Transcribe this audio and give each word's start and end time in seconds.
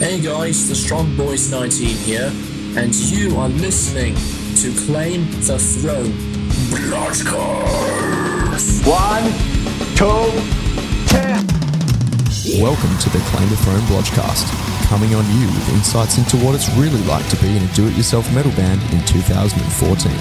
Hey 0.00 0.18
guys, 0.18 0.66
the 0.66 0.74
Strong 0.74 1.14
Boys 1.14 1.50
19 1.52 1.86
here, 1.94 2.32
and 2.74 2.94
you 2.94 3.36
are 3.36 3.50
listening 3.50 4.14
to 4.56 4.72
Claim 4.86 5.26
the 5.42 5.58
Throne 5.58 6.16
Broadcast. 6.88 8.80
One, 8.86 9.24
two, 10.00 10.32
ten. 11.06 11.44
Welcome 12.62 12.96
to 12.96 13.10
the 13.10 13.20
Claim 13.28 13.50
the 13.50 13.56
Throne 13.56 13.84
Blodgecast, 13.92 14.48
coming 14.88 15.14
on 15.14 15.26
you 15.38 15.46
with 15.48 15.68
insights 15.74 16.16
into 16.16 16.38
what 16.38 16.54
it's 16.54 16.70
really 16.76 17.02
like 17.04 17.28
to 17.28 17.36
be 17.36 17.54
in 17.54 17.62
a 17.62 17.68
do-it-yourself 17.74 18.32
metal 18.34 18.52
band 18.52 18.80
in 18.94 19.04
2014. 19.04 20.12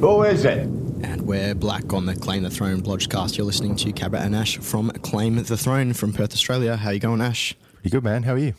Who 0.00 0.22
is 0.22 0.46
it? 0.46 0.81
We're 1.22 1.54
black 1.54 1.92
on 1.92 2.06
the 2.06 2.14
Claim 2.16 2.42
the 2.42 2.50
Throne 2.50 2.82
Blodgecast. 2.82 3.36
You're 3.36 3.46
listening 3.46 3.76
to 3.76 3.92
Cabba 3.92 4.18
and 4.18 4.34
Ash 4.34 4.58
from 4.58 4.90
Claim 5.02 5.36
the 5.42 5.56
Throne 5.56 5.92
from 5.92 6.12
Perth, 6.12 6.32
Australia. 6.32 6.76
How 6.76 6.90
you 6.90 6.98
going, 7.00 7.20
Ash? 7.20 7.54
Pretty 7.74 7.90
good, 7.90 8.04
man. 8.04 8.22
How 8.24 8.32
are 8.32 8.38
you? 8.38 8.54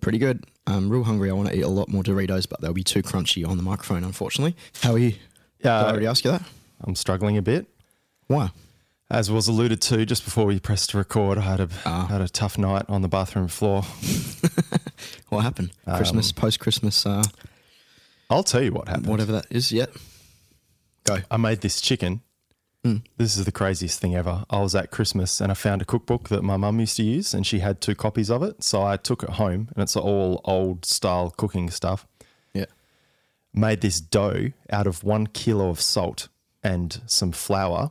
Pretty 0.00 0.18
good. 0.18 0.44
I'm 0.66 0.90
real 0.90 1.04
hungry. 1.04 1.30
I 1.30 1.32
want 1.32 1.48
to 1.48 1.56
eat 1.56 1.62
a 1.62 1.68
lot 1.68 1.88
more 1.88 2.02
Doritos, 2.02 2.48
but 2.48 2.60
they'll 2.60 2.72
be 2.72 2.84
too 2.84 3.02
crunchy 3.02 3.46
on 3.46 3.56
the 3.56 3.62
microphone, 3.62 4.04
unfortunately. 4.04 4.56
How 4.82 4.92
are 4.92 4.98
you? 4.98 5.14
Yeah. 5.64 5.78
Did 5.78 5.86
I 5.86 5.90
already 5.90 6.06
ask 6.06 6.24
you 6.24 6.30
that? 6.32 6.42
I'm 6.82 6.94
struggling 6.94 7.36
a 7.36 7.42
bit. 7.42 7.66
Why? 8.26 8.50
As 9.10 9.30
was 9.30 9.48
alluded 9.48 9.80
to 9.82 10.04
just 10.06 10.24
before 10.24 10.46
we 10.46 10.60
pressed 10.60 10.94
record, 10.94 11.38
I 11.38 11.42
had 11.42 11.60
a 11.60 11.68
Ah. 11.84 12.06
had 12.06 12.20
a 12.20 12.28
tough 12.28 12.58
night 12.58 12.84
on 12.88 13.02
the 13.02 13.08
bathroom 13.08 13.48
floor. 13.48 13.84
What 15.30 15.42
happened? 15.42 15.70
Christmas, 15.86 16.32
post-Christmas, 16.32 17.06
uh, 17.06 17.22
I'll 18.28 18.42
tell 18.42 18.60
you 18.62 18.72
what 18.72 18.88
happened. 18.88 19.06
whatever 19.06 19.30
that 19.32 19.46
is. 19.48 19.70
Yet. 19.70 19.90
Go. 21.04 21.18
I 21.30 21.36
made 21.36 21.60
this 21.60 21.80
chicken. 21.80 22.22
Hmm. 22.84 22.96
This 23.18 23.36
is 23.36 23.44
the 23.44 23.52
craziest 23.52 24.00
thing 24.00 24.14
ever. 24.14 24.44
I 24.48 24.60
was 24.60 24.74
at 24.74 24.90
Christmas 24.90 25.40
and 25.40 25.50
I 25.50 25.54
found 25.54 25.82
a 25.82 25.84
cookbook 25.84 26.30
that 26.30 26.42
my 26.42 26.56
mum 26.56 26.80
used 26.80 26.96
to 26.96 27.02
use, 27.02 27.34
and 27.34 27.46
she 27.46 27.58
had 27.58 27.80
two 27.80 27.94
copies 27.94 28.30
of 28.30 28.42
it. 28.42 28.62
So 28.64 28.82
I 28.82 28.96
took 28.96 29.22
it 29.22 29.30
home, 29.30 29.68
and 29.74 29.82
it's 29.82 29.96
all 29.96 30.40
old 30.44 30.84
style 30.86 31.30
cooking 31.30 31.70
stuff. 31.70 32.06
Yeah. 32.54 32.66
Made 33.52 33.80
this 33.82 34.00
dough 34.00 34.52
out 34.70 34.86
of 34.86 35.04
one 35.04 35.26
kilo 35.26 35.68
of 35.68 35.80
salt 35.80 36.28
and 36.62 37.00
some 37.06 37.32
flour. 37.32 37.90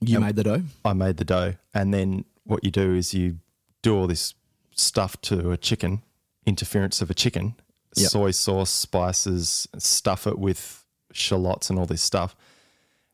You 0.00 0.20
made 0.20 0.36
the 0.36 0.44
dough? 0.44 0.62
I 0.84 0.92
made 0.92 1.16
the 1.16 1.24
dough, 1.24 1.54
and 1.74 1.92
then 1.92 2.24
what 2.44 2.62
you 2.64 2.70
do 2.70 2.94
is 2.94 3.12
you 3.14 3.38
do 3.82 3.96
all 3.96 4.06
this 4.06 4.34
stuff 4.76 5.20
to 5.22 5.50
a 5.50 5.56
chicken, 5.56 6.02
interference 6.46 7.02
of 7.02 7.10
a 7.10 7.14
chicken, 7.14 7.54
Yep. 7.96 8.10
soy 8.10 8.30
sauce, 8.30 8.70
spices, 8.70 9.66
stuff 9.78 10.26
it 10.28 10.38
with 10.38 10.84
shallots 11.12 11.68
and 11.70 11.78
all 11.78 11.86
this 11.86 12.02
stuff, 12.02 12.36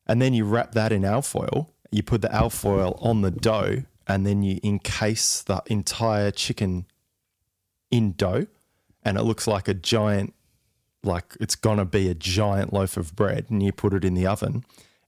and 0.07 0.21
then 0.21 0.35
you 0.35 0.45
wrap 0.45 0.73
that 0.73 0.93
in 0.93 1.05
alfoil. 1.05 1.71
You 1.91 2.03
put 2.03 2.23
the 2.23 2.35
alfoil 2.35 2.99
on 3.01 3.23
the 3.23 3.31
dough, 3.31 3.85
and 4.07 4.27
then 4.27 4.43
you 4.43 4.61
encase 4.63 5.43
the 5.43 5.63
entire 5.67 6.31
chicken 6.31 6.87
in 7.91 8.13
dough, 8.13 8.47
and 9.03 9.17
it 9.17 9.23
looks 9.23 9.47
like 9.47 9.69
a 9.69 9.75
giant, 9.75 10.35
like 11.03 11.37
it's 11.41 11.57
gonna 11.57 11.85
be 11.85 12.09
a 12.09 12.15
giant 12.15 12.73
loaf 12.73 12.97
of 12.97 13.15
bread, 13.15 13.47
and 13.49 13.63
you 13.63 13.73
put 13.73 13.95
it 13.95 14.05
in 14.05 14.15
the 14.15 14.27
oven, 14.27 14.65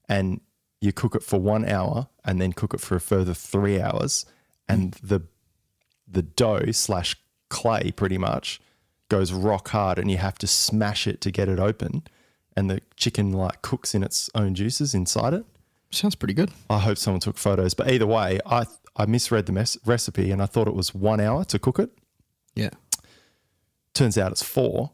and 0.07 0.41
you 0.81 0.93
cook 0.93 1.15
it 1.15 1.23
for 1.23 1.39
one 1.39 1.65
hour 1.65 2.07
and 2.23 2.41
then 2.41 2.53
cook 2.53 2.73
it 2.73 2.81
for 2.81 2.95
a 2.95 3.01
further 3.01 3.33
three 3.33 3.79
hours 3.81 4.25
and 4.67 4.93
mm. 4.93 5.07
the 5.07 5.21
the 6.07 6.21
dough 6.21 6.71
slash 6.71 7.15
clay 7.49 7.91
pretty 7.91 8.17
much 8.17 8.61
goes 9.09 9.31
rock 9.31 9.69
hard 9.69 9.97
and 9.97 10.11
you 10.11 10.17
have 10.17 10.37
to 10.37 10.47
smash 10.47 11.07
it 11.07 11.21
to 11.21 11.31
get 11.31 11.49
it 11.49 11.59
open 11.59 12.03
and 12.57 12.69
the 12.69 12.81
chicken 12.95 13.31
like 13.31 13.61
cooks 13.61 13.93
in 13.95 14.01
its 14.03 14.29
own 14.35 14.53
juices 14.55 14.93
inside 14.93 15.33
it 15.33 15.45
Sounds 15.91 16.15
pretty 16.15 16.33
good. 16.33 16.51
i 16.69 16.79
hope 16.79 16.97
someone 16.97 17.21
took 17.21 17.37
photos 17.37 17.73
but 17.73 17.89
either 17.91 18.05
way 18.07 18.39
i 18.45 18.65
i 18.97 19.05
misread 19.05 19.45
the 19.45 19.51
mes- 19.53 19.77
recipe 19.85 20.31
and 20.31 20.41
i 20.41 20.45
thought 20.45 20.67
it 20.67 20.75
was 20.75 20.93
one 20.93 21.19
hour 21.21 21.45
to 21.45 21.57
cook 21.59 21.79
it 21.79 21.91
Yeah. 22.55 22.71
turns 23.93 24.17
out 24.17 24.31
it's 24.31 24.43
four 24.43 24.91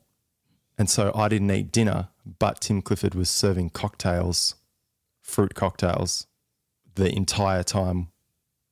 and 0.78 0.90
so 0.90 1.12
i 1.16 1.28
didn't 1.28 1.52
eat 1.52 1.72
dinner 1.72 2.10
but 2.40 2.62
tim 2.62 2.82
clifford 2.82 3.16
was 3.16 3.30
serving 3.30 3.70
cocktails 3.72 4.56
fruit 5.22 5.56
cocktails 5.56 6.28
the 6.96 7.10
entire 7.16 7.64
time 7.64 8.10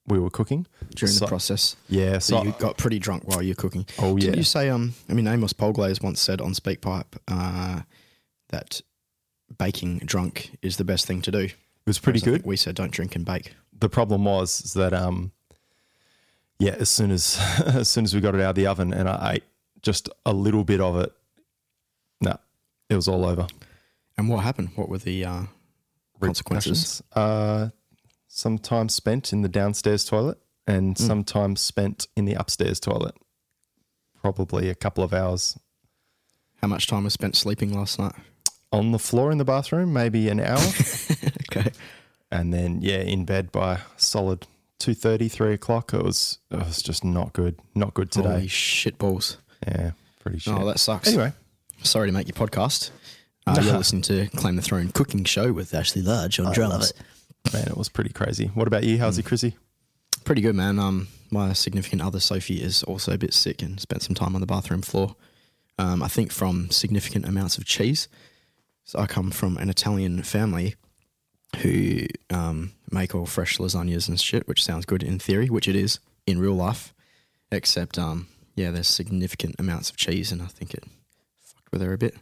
we 0.07 0.19
were 0.19 0.29
cooking 0.29 0.65
During 0.95 1.13
So- 1.13 1.25
the 1.25 1.29
process. 1.29 1.75
yeah 1.87 2.17
So 2.19 2.37
so 2.37 2.43
you 2.43 2.53
got 2.59 2.77
pretty 2.77 2.99
drunk 2.99 3.27
while 3.27 3.41
you're 3.41 3.55
cooking. 3.55 3.85
Oh, 3.99 4.17
Didn't 4.17 4.33
yeah. 4.33 4.37
you 4.37 4.43
say 4.43 4.69
um 4.69 4.93
I 5.09 5.13
mean 5.13 5.27
Amos 5.27 5.53
Polglaze 5.53 6.01
once 6.03 6.19
said 6.19 6.41
on 6.41 6.53
Speakpipe 6.53 7.17
uh, 7.27 7.81
that 8.51 8.81
baking 9.57 9.99
drunk 10.05 10.57
is 10.61 10.77
the 10.77 10.83
best 10.85 11.05
thing 11.05 11.21
to 11.23 11.31
do. 11.31 11.39
it 11.39 11.55
was 11.85 11.99
pretty 11.99 12.19
Whereas 12.19 12.39
good 12.39 12.45
We 12.45 12.55
said 12.57 12.75
don't 12.75 12.91
drink 12.91 13.15
and 13.15 13.25
bake. 13.25 13.53
the 13.77 13.89
problem 13.89 14.23
was 14.25 14.61
is 14.61 14.73
that 14.73 14.93
um 14.93 15.31
yeah 16.59 16.75
as 16.79 16.89
soon 16.89 17.11
as 17.11 17.37
as 17.65 17.89
soon 17.89 18.03
as 18.05 18.13
we 18.13 18.21
got 18.21 18.35
it 18.35 18.41
out 18.41 18.51
of 18.51 18.55
the 18.55 18.67
oven 18.67 18.93
and 18.93 19.09
i 19.09 19.33
ate 19.35 19.43
just 19.81 20.07
a 20.25 20.31
little 20.33 20.63
bit 20.63 20.79
of 20.79 20.95
it 20.97 21.11
no 22.21 22.37
it 22.89 22.95
was 22.95 23.07
all 23.07 23.25
over 23.25 23.47
And 24.17 24.29
what 24.29 24.43
happened? 24.43 24.69
What 24.75 24.89
were 24.89 24.99
the 24.99 25.25
uh, 25.25 25.43
consequences? 26.21 27.01
Uh 27.13 27.69
some 28.27 28.57
time 28.59 28.87
spent 28.89 29.33
in 29.33 29.41
the 29.41 29.49
downstairs 29.49 30.05
toilet 30.05 30.37
and 30.67 30.97
Hmm. 30.97 31.03
some 31.07 31.23
time 31.23 31.55
spent 31.55 32.07
in 32.15 32.25
the 32.25 32.35
upstairs 32.35 32.79
toilet 32.79 33.15
probably 34.21 34.69
a 34.69 34.75
couple 34.75 35.03
of 35.03 35.13
hours 35.13 35.57
How 36.61 36.67
much 36.67 36.85
time 36.87 37.03
was 37.05 37.13
spent 37.13 37.35
sleeping 37.35 37.73
last 37.73 37.97
night? 37.99 38.13
On 38.71 38.91
the 38.91 38.99
floor 38.99 39.31
in 39.31 39.37
the 39.37 39.45
bathroom 39.45 39.91
maybe 39.93 40.29
an 40.29 40.39
hour 40.39 40.57
Okay. 41.51 41.71
and 42.31 42.53
then 42.53 42.79
yeah 42.81 42.99
in 43.01 43.25
bed 43.25 43.51
by 43.51 43.79
solid 43.97 44.47
2.30 44.79 45.29
3 45.31 45.53
o'clock 45.53 45.93
it 45.93 46.01
was 46.03 46.39
it 46.49 46.57
was 46.59 46.81
just 46.81 47.03
not 47.03 47.33
good 47.33 47.59
not 47.75 47.93
good 47.93 48.11
today 48.11 48.29
Holy 48.29 48.47
shit 48.47 48.97
balls. 48.97 49.37
yeah 49.67 49.91
pretty 50.21 50.39
shit 50.39 50.53
Oh, 50.53 50.65
that 50.65 50.79
sucks. 50.79 51.07
anyway 51.09 51.33
Sorry 51.83 52.07
to 52.09 52.13
make 52.13 52.27
your 52.27 52.35
podcast. 52.35 52.91
Uh, 53.47 53.59
you're 53.59 53.75
listening 53.77 54.03
to 54.03 54.27
Claim 54.37 54.55
the 54.55 54.61
Throne 54.61 54.89
Cooking 54.89 55.23
Show 55.23 55.51
with 55.51 55.73
Ashley 55.73 56.03
Large 56.03 56.39
on 56.39 56.53
drums. 56.53 56.93
Man, 57.51 57.65
it 57.65 57.75
was 57.75 57.89
pretty 57.89 58.11
crazy. 58.13 58.51
What 58.53 58.67
about 58.67 58.83
you? 58.83 58.99
How's 58.99 59.15
Hmm. 59.15 59.21
it, 59.21 59.25
Chrissy? 59.25 59.55
Pretty 60.23 60.43
good, 60.43 60.53
man. 60.53 60.77
Um, 60.77 61.07
my 61.31 61.53
significant 61.53 62.03
other 62.03 62.19
Sophie 62.19 62.61
is 62.61 62.83
also 62.83 63.13
a 63.13 63.17
bit 63.17 63.33
sick 63.33 63.63
and 63.63 63.79
spent 63.79 64.03
some 64.03 64.13
time 64.13 64.35
on 64.35 64.41
the 64.41 64.45
bathroom 64.47 64.83
floor. 64.83 65.15
Um, 65.79 66.03
I 66.03 66.07
think 66.07 66.31
from 66.31 66.69
significant 66.69 67.25
amounts 67.25 67.57
of 67.57 67.65
cheese. 67.65 68.07
So 68.85 68.99
I 68.99 69.05
come 69.07 69.31
from 69.31 69.57
an 69.57 69.69
Italian 69.69 70.23
family 70.23 70.75
who 71.57 72.05
um, 72.29 72.73
make 72.91 73.13
all 73.15 73.25
fresh 73.25 73.57
lasagnas 73.57 74.07
and 74.09 74.19
shit, 74.19 74.47
which 74.47 74.63
sounds 74.63 74.85
good 74.85 75.03
in 75.03 75.19
theory, 75.19 75.49
which 75.49 75.67
it 75.67 75.75
is 75.75 75.99
in 76.25 76.39
real 76.39 76.53
life. 76.55 76.93
Except, 77.51 77.97
um, 77.97 78.27
yeah, 78.55 78.71
there's 78.71 78.87
significant 78.87 79.55
amounts 79.59 79.89
of 79.89 79.97
cheese, 79.97 80.31
and 80.31 80.41
I 80.41 80.45
think 80.45 80.73
it 80.73 80.83
fucked 81.43 81.71
with 81.71 81.81
her 81.81 81.93
a 81.93 81.97
bit. 81.97 82.15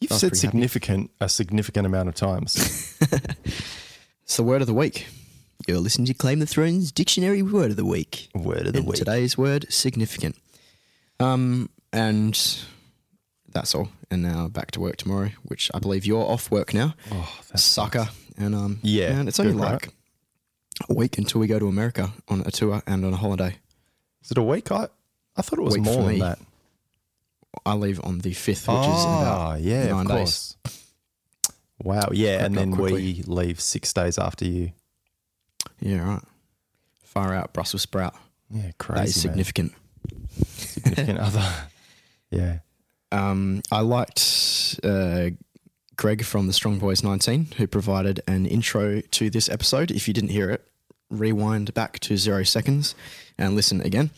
You've 0.00 0.12
said 0.12 0.30
pretty 0.30 0.46
happy. 0.46 0.58
significant 0.58 1.10
a 1.20 1.28
significant 1.28 1.86
amount 1.86 2.08
of 2.08 2.14
times. 2.14 2.98
It's 4.24 4.36
the 4.38 4.44
word 4.44 4.62
of 4.62 4.66
the 4.66 4.72
week. 4.72 5.08
You're 5.66 5.78
listening 5.78 6.06
to 6.06 6.14
Claim 6.14 6.38
the 6.38 6.46
Throne's 6.46 6.90
Dictionary 6.90 7.42
Word 7.42 7.70
of 7.70 7.76
the 7.76 7.84
Week. 7.84 8.28
Word 8.34 8.66
of 8.66 8.72
the 8.72 8.78
And 8.78 8.86
week. 8.88 8.96
Today's 8.96 9.36
word, 9.36 9.66
significant. 9.70 10.36
Um, 11.20 11.68
and 11.92 12.34
that's 13.52 13.74
all. 13.74 13.88
And 14.10 14.22
now 14.22 14.48
back 14.48 14.70
to 14.72 14.80
work 14.80 14.96
tomorrow, 14.96 15.30
which 15.42 15.70
I 15.74 15.78
believe 15.78 16.04
you're 16.06 16.24
off 16.24 16.50
work 16.50 16.74
now. 16.74 16.94
Oh, 17.10 17.38
Sucker. 17.54 18.08
And 18.36 18.54
um, 18.54 18.78
Yeah, 18.82 19.14
man, 19.14 19.28
it's 19.28 19.38
only 19.40 19.52
right? 19.52 19.72
like 19.72 19.88
a 20.88 20.94
week 20.94 21.18
until 21.18 21.40
we 21.40 21.46
go 21.46 21.58
to 21.58 21.68
America 21.68 22.12
on 22.28 22.40
a 22.46 22.50
tour 22.50 22.82
and 22.86 23.04
on 23.04 23.12
a 23.12 23.16
holiday. 23.16 23.56
Is 24.24 24.30
it 24.30 24.38
a 24.38 24.42
week? 24.42 24.70
I 24.72 24.88
I 25.36 25.42
thought 25.42 25.58
it 25.58 25.62
was 25.62 25.74
Week 25.74 25.82
more 25.84 26.04
than 26.04 26.18
that. 26.18 26.38
I 27.66 27.74
leave 27.74 28.00
on 28.04 28.18
the 28.18 28.32
fifth, 28.32 28.68
which 28.68 28.76
is 28.76 29.04
Ah, 29.06 29.22
about 29.54 29.60
yeah, 29.62 29.88
nine 29.88 30.00
of 30.06 30.08
days. 30.08 30.56
course. 30.64 30.74
Wow, 31.82 32.08
yeah, 32.12 32.44
and 32.44 32.54
then 32.56 32.72
quickly. 32.74 33.02
we 33.02 33.22
leave 33.26 33.60
six 33.60 33.92
days 33.92 34.18
after 34.18 34.44
you. 34.44 34.72
Yeah, 35.80 36.06
right. 36.06 36.22
Far 37.04 37.34
out 37.34 37.52
Brussels 37.52 37.82
sprout. 37.82 38.14
Yeah, 38.50 38.70
crazy. 38.78 39.00
that 39.00 39.08
is 39.08 39.16
man. 39.16 39.22
significant. 39.22 39.72
Significant 40.46 41.18
other. 41.26 41.52
Yeah. 42.30 42.60
Um, 43.12 43.62
I 43.70 43.80
liked 43.80 44.80
uh, 44.82 45.30
Greg 45.96 46.24
from 46.24 46.46
the 46.46 46.52
Strong 46.52 46.78
Boys 46.78 47.04
19, 47.04 47.48
who 47.58 47.66
provided 47.66 48.20
an 48.26 48.46
intro 48.46 49.02
to 49.02 49.30
this 49.30 49.48
episode. 49.48 49.90
If 49.90 50.08
you 50.08 50.14
didn't 50.14 50.30
hear 50.30 50.50
it, 50.50 50.66
rewind 51.10 51.74
back 51.74 51.98
to 52.00 52.16
zero 52.16 52.42
seconds 52.42 52.94
and 53.38 53.54
listen 53.54 53.80
again 53.82 54.10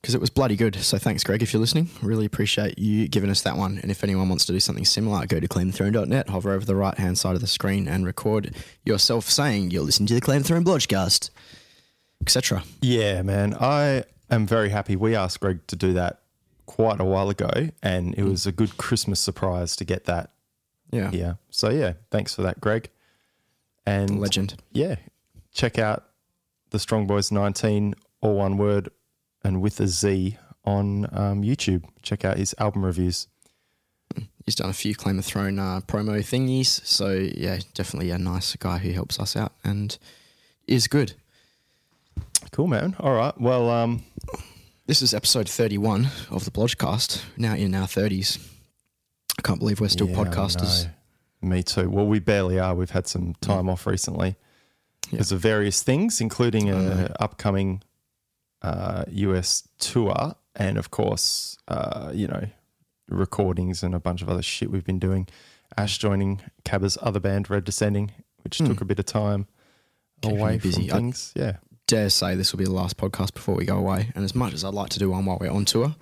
because 0.00 0.14
it 0.14 0.20
was 0.20 0.30
bloody 0.30 0.56
good. 0.56 0.76
So 0.76 0.98
thanks, 0.98 1.22
Greg, 1.22 1.42
if 1.42 1.52
you're 1.52 1.60
listening. 1.60 1.90
Really 2.02 2.24
appreciate 2.24 2.78
you 2.78 3.06
giving 3.06 3.30
us 3.30 3.42
that 3.42 3.56
one. 3.56 3.78
And 3.78 3.90
if 3.90 4.02
anyone 4.02 4.28
wants 4.28 4.44
to 4.46 4.52
do 4.52 4.60
something 4.60 4.84
similar, 4.84 5.26
go 5.26 5.40
to 5.40 5.48
claimthethrone.net, 5.48 6.30
hover 6.30 6.52
over 6.52 6.64
the 6.64 6.74
right 6.74 6.96
hand 6.96 7.18
side 7.18 7.34
of 7.34 7.40
the 7.40 7.46
screen, 7.46 7.86
and 7.86 8.06
record 8.06 8.54
yourself 8.84 9.28
saying 9.30 9.70
you're 9.70 9.82
listening 9.82 10.06
to 10.08 10.14
the 10.14 10.20
Claim 10.20 10.42
the 10.42 10.48
Throne 10.48 10.64
Blodgecast, 10.64 11.30
etc. 12.22 12.64
Yeah, 12.80 13.22
man. 13.22 13.54
I 13.54 14.04
am 14.30 14.46
very 14.46 14.70
happy. 14.70 14.96
We 14.96 15.14
asked 15.14 15.40
Greg 15.40 15.66
to 15.68 15.76
do 15.76 15.92
that 15.92 16.22
quite 16.70 17.00
a 17.00 17.04
while 17.04 17.28
ago, 17.28 17.50
and 17.82 18.14
it 18.14 18.22
was 18.22 18.46
a 18.46 18.52
good 18.52 18.76
Christmas 18.76 19.18
surprise 19.18 19.74
to 19.74 19.84
get 19.84 20.04
that. 20.04 20.30
Yeah. 20.92 21.10
Yeah. 21.12 21.34
So 21.50 21.68
yeah, 21.70 21.94
thanks 22.12 22.32
for 22.32 22.42
that, 22.42 22.60
Greg. 22.60 22.90
And 23.84 24.20
Legend. 24.20 24.54
yeah, 24.70 24.94
check 25.52 25.80
out 25.80 26.04
the 26.70 26.78
Strong 26.78 27.08
Boys 27.08 27.32
19, 27.32 27.94
all 28.20 28.36
one 28.36 28.56
word, 28.56 28.88
and 29.42 29.60
with 29.60 29.80
a 29.80 29.88
Z 29.88 30.38
on 30.64 31.06
um, 31.06 31.42
YouTube. 31.42 31.82
Check 32.02 32.24
out 32.24 32.36
his 32.36 32.54
album 32.58 32.84
reviews. 32.84 33.26
He's 34.46 34.54
done 34.54 34.70
a 34.70 34.72
few 34.72 34.94
Claim 34.94 35.16
the 35.16 35.22
Throne 35.24 35.58
uh, 35.58 35.80
promo 35.80 36.20
thingies. 36.20 36.66
So, 36.86 37.10
yeah, 37.10 37.58
definitely 37.74 38.10
a 38.10 38.18
nice 38.18 38.54
guy 38.56 38.78
who 38.78 38.92
helps 38.92 39.18
us 39.18 39.34
out 39.34 39.54
and 39.64 39.98
is 40.68 40.86
good. 40.86 41.14
Cool, 42.52 42.68
man. 42.68 42.94
All 43.00 43.14
right. 43.14 43.38
Well, 43.40 43.68
um, 43.70 44.04
This 44.90 45.02
is 45.02 45.14
episode 45.14 45.48
31 45.48 46.08
of 46.30 46.44
the 46.44 46.50
Blodgecast, 46.50 47.22
now 47.36 47.54
in 47.54 47.76
our 47.76 47.86
30s. 47.86 48.44
I 49.38 49.42
can't 49.42 49.60
believe 49.60 49.78
we're 49.80 49.86
still 49.86 50.10
yeah, 50.10 50.16
podcasters. 50.16 50.88
Me 51.40 51.62
too. 51.62 51.88
Well, 51.88 52.08
we 52.08 52.18
barely 52.18 52.58
are. 52.58 52.74
We've 52.74 52.90
had 52.90 53.06
some 53.06 53.36
time 53.40 53.68
off 53.68 53.86
recently 53.86 54.34
because 55.08 55.30
of 55.30 55.38
various 55.38 55.84
things, 55.84 56.20
including 56.20 56.70
an 56.70 57.12
upcoming 57.20 57.84
uh, 58.62 59.04
US 59.06 59.68
tour, 59.78 60.34
and 60.56 60.76
of 60.76 60.90
course, 60.90 61.56
uh, 61.68 62.10
you 62.12 62.26
know, 62.26 62.48
recordings 63.08 63.84
and 63.84 63.94
a 63.94 64.00
bunch 64.00 64.22
of 64.22 64.28
other 64.28 64.42
shit 64.42 64.72
we've 64.72 64.82
been 64.82 64.98
doing. 64.98 65.28
Ash 65.76 65.98
joining 65.98 66.40
Cabba's 66.64 66.98
other 67.00 67.20
band, 67.20 67.48
Red 67.48 67.62
Descending, 67.62 68.10
which 68.42 68.58
took 68.58 68.80
a 68.80 68.84
bit 68.84 68.98
of 68.98 69.04
time 69.04 69.46
away 70.24 70.58
from 70.58 70.70
busy. 70.70 70.90
I- 70.90 70.96
things. 70.96 71.32
yeah. 71.36 71.58
Dare 71.90 72.08
say 72.08 72.36
this 72.36 72.52
will 72.52 72.58
be 72.58 72.66
the 72.66 72.72
last 72.72 72.96
podcast 72.96 73.34
before 73.34 73.56
we 73.56 73.64
go 73.64 73.76
away. 73.76 74.12
And 74.14 74.24
as 74.24 74.32
much 74.32 74.54
as 74.54 74.64
I'd 74.64 74.74
like 74.74 74.90
to 74.90 75.00
do 75.00 75.10
one 75.10 75.24
while 75.24 75.38
we're 75.40 75.50
on 75.50 75.64
tour, 75.64 75.96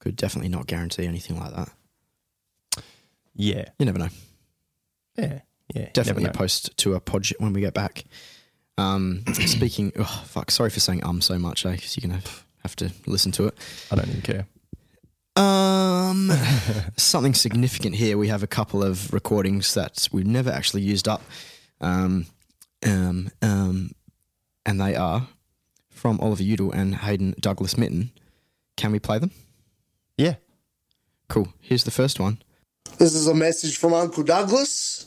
could 0.00 0.16
definitely 0.16 0.48
not 0.48 0.66
guarantee 0.66 1.06
anything 1.06 1.38
like 1.38 1.54
that. 1.54 2.82
Yeah. 3.36 3.68
You 3.78 3.86
never 3.86 4.00
know. 4.00 4.08
Yeah. 5.16 5.42
Yeah. 5.72 5.90
Definitely 5.92 6.24
a 6.24 6.32
post 6.32 6.76
tour 6.76 6.98
pod 6.98 7.28
when 7.38 7.52
we 7.52 7.60
get 7.60 7.74
back. 7.74 8.02
Um, 8.76 9.22
speaking, 9.32 9.92
oh, 10.00 10.24
fuck, 10.26 10.50
sorry 10.50 10.68
for 10.68 10.80
saying 10.80 11.04
um 11.04 11.20
so 11.20 11.38
much, 11.38 11.64
eh? 11.64 11.76
Because 11.76 11.96
you're 11.96 12.10
going 12.10 12.20
to 12.20 12.28
have 12.64 12.74
to 12.76 12.90
listen 13.06 13.30
to 13.30 13.46
it. 13.46 13.54
I 13.92 13.94
don't 13.94 14.08
even 14.08 14.22
care. 14.22 14.46
Um, 15.36 16.32
something 16.96 17.34
significant 17.34 17.94
here. 17.94 18.18
We 18.18 18.26
have 18.26 18.42
a 18.42 18.48
couple 18.48 18.82
of 18.82 19.12
recordings 19.12 19.74
that 19.74 20.08
we've 20.10 20.26
never 20.26 20.50
actually 20.50 20.82
used 20.82 21.06
up. 21.06 21.22
Um, 21.80 22.26
um, 22.84 23.30
um, 23.42 23.92
and 24.64 24.80
they 24.80 24.94
are 24.94 25.28
from 25.90 26.18
Oliver 26.20 26.42
Udall 26.42 26.72
and 26.72 26.96
Hayden 26.96 27.34
Douglas 27.40 27.76
Mitten. 27.76 28.10
Can 28.76 28.92
we 28.92 28.98
play 28.98 29.18
them? 29.18 29.30
Yeah. 30.16 30.36
Cool. 31.28 31.52
Here's 31.60 31.84
the 31.84 31.90
first 31.90 32.18
one. 32.18 32.42
This 32.98 33.14
is 33.14 33.26
a 33.26 33.34
message 33.34 33.76
from 33.76 33.94
Uncle 33.94 34.22
Douglas. 34.22 35.06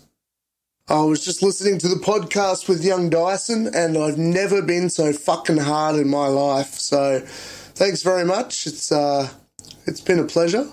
I 0.89 1.01
was 1.01 1.23
just 1.23 1.41
listening 1.41 1.77
to 1.79 1.87
the 1.87 1.95
podcast 1.95 2.67
with 2.67 2.83
young 2.83 3.09
Dyson, 3.09 3.73
and 3.73 3.97
I've 3.97 4.17
never 4.17 4.61
been 4.61 4.89
so 4.89 5.13
fucking 5.13 5.57
hard 5.57 5.95
in 5.95 6.09
my 6.09 6.27
life. 6.27 6.73
So, 6.73 7.21
thanks 7.23 8.03
very 8.03 8.25
much. 8.25 8.67
It's 8.67 8.91
uh, 8.91 9.29
it's 9.85 10.01
been 10.01 10.19
a 10.19 10.25
pleasure. 10.25 10.67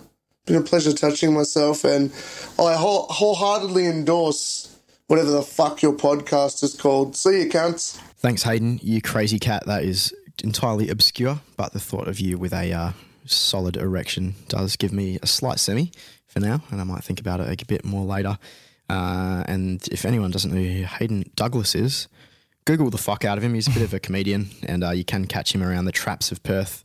Been 0.46 0.56
a 0.56 0.62
pleasure 0.62 0.92
touching 0.92 1.32
myself, 1.32 1.84
and 1.84 2.12
I 2.58 2.74
whole, 2.74 3.06
wholeheartedly 3.08 3.86
endorse 3.86 4.76
whatever 5.06 5.30
the 5.30 5.42
fuck 5.42 5.82
your 5.82 5.92
podcast 5.92 6.62
is 6.64 6.74
called. 6.74 7.16
See 7.16 7.42
you, 7.42 7.48
cunts. 7.48 8.00
Thanks, 8.20 8.42
Hayden. 8.42 8.78
You 8.82 9.00
crazy 9.00 9.38
cat. 9.38 9.64
That 9.64 9.82
is 9.82 10.14
entirely 10.44 10.90
obscure, 10.90 11.40
but 11.56 11.72
the 11.72 11.80
thought 11.80 12.06
of 12.06 12.20
you 12.20 12.36
with 12.36 12.52
a 12.52 12.70
uh, 12.70 12.92
solid 13.24 13.78
erection 13.78 14.34
does 14.46 14.76
give 14.76 14.92
me 14.92 15.18
a 15.22 15.26
slight 15.26 15.58
semi 15.58 15.90
for 16.26 16.38
now, 16.38 16.62
and 16.70 16.82
I 16.82 16.84
might 16.84 17.02
think 17.02 17.18
about 17.18 17.40
it 17.40 17.62
a 17.62 17.64
bit 17.64 17.82
more 17.82 18.04
later. 18.04 18.36
Uh, 18.90 19.42
and 19.46 19.88
if 19.90 20.04
anyone 20.04 20.30
doesn't 20.30 20.52
know 20.52 20.60
who 20.60 20.82
Hayden 20.84 21.30
Douglas 21.34 21.74
is, 21.74 22.08
Google 22.66 22.90
the 22.90 22.98
fuck 22.98 23.24
out 23.24 23.38
of 23.38 23.42
him. 23.42 23.54
He's 23.54 23.68
a 23.68 23.70
bit 23.70 23.82
of 23.82 23.94
a 23.94 23.98
comedian, 23.98 24.50
and 24.64 24.84
uh, 24.84 24.90
you 24.90 25.04
can 25.04 25.26
catch 25.26 25.54
him 25.54 25.62
around 25.62 25.86
the 25.86 25.92
traps 25.92 26.30
of 26.30 26.42
Perth, 26.42 26.84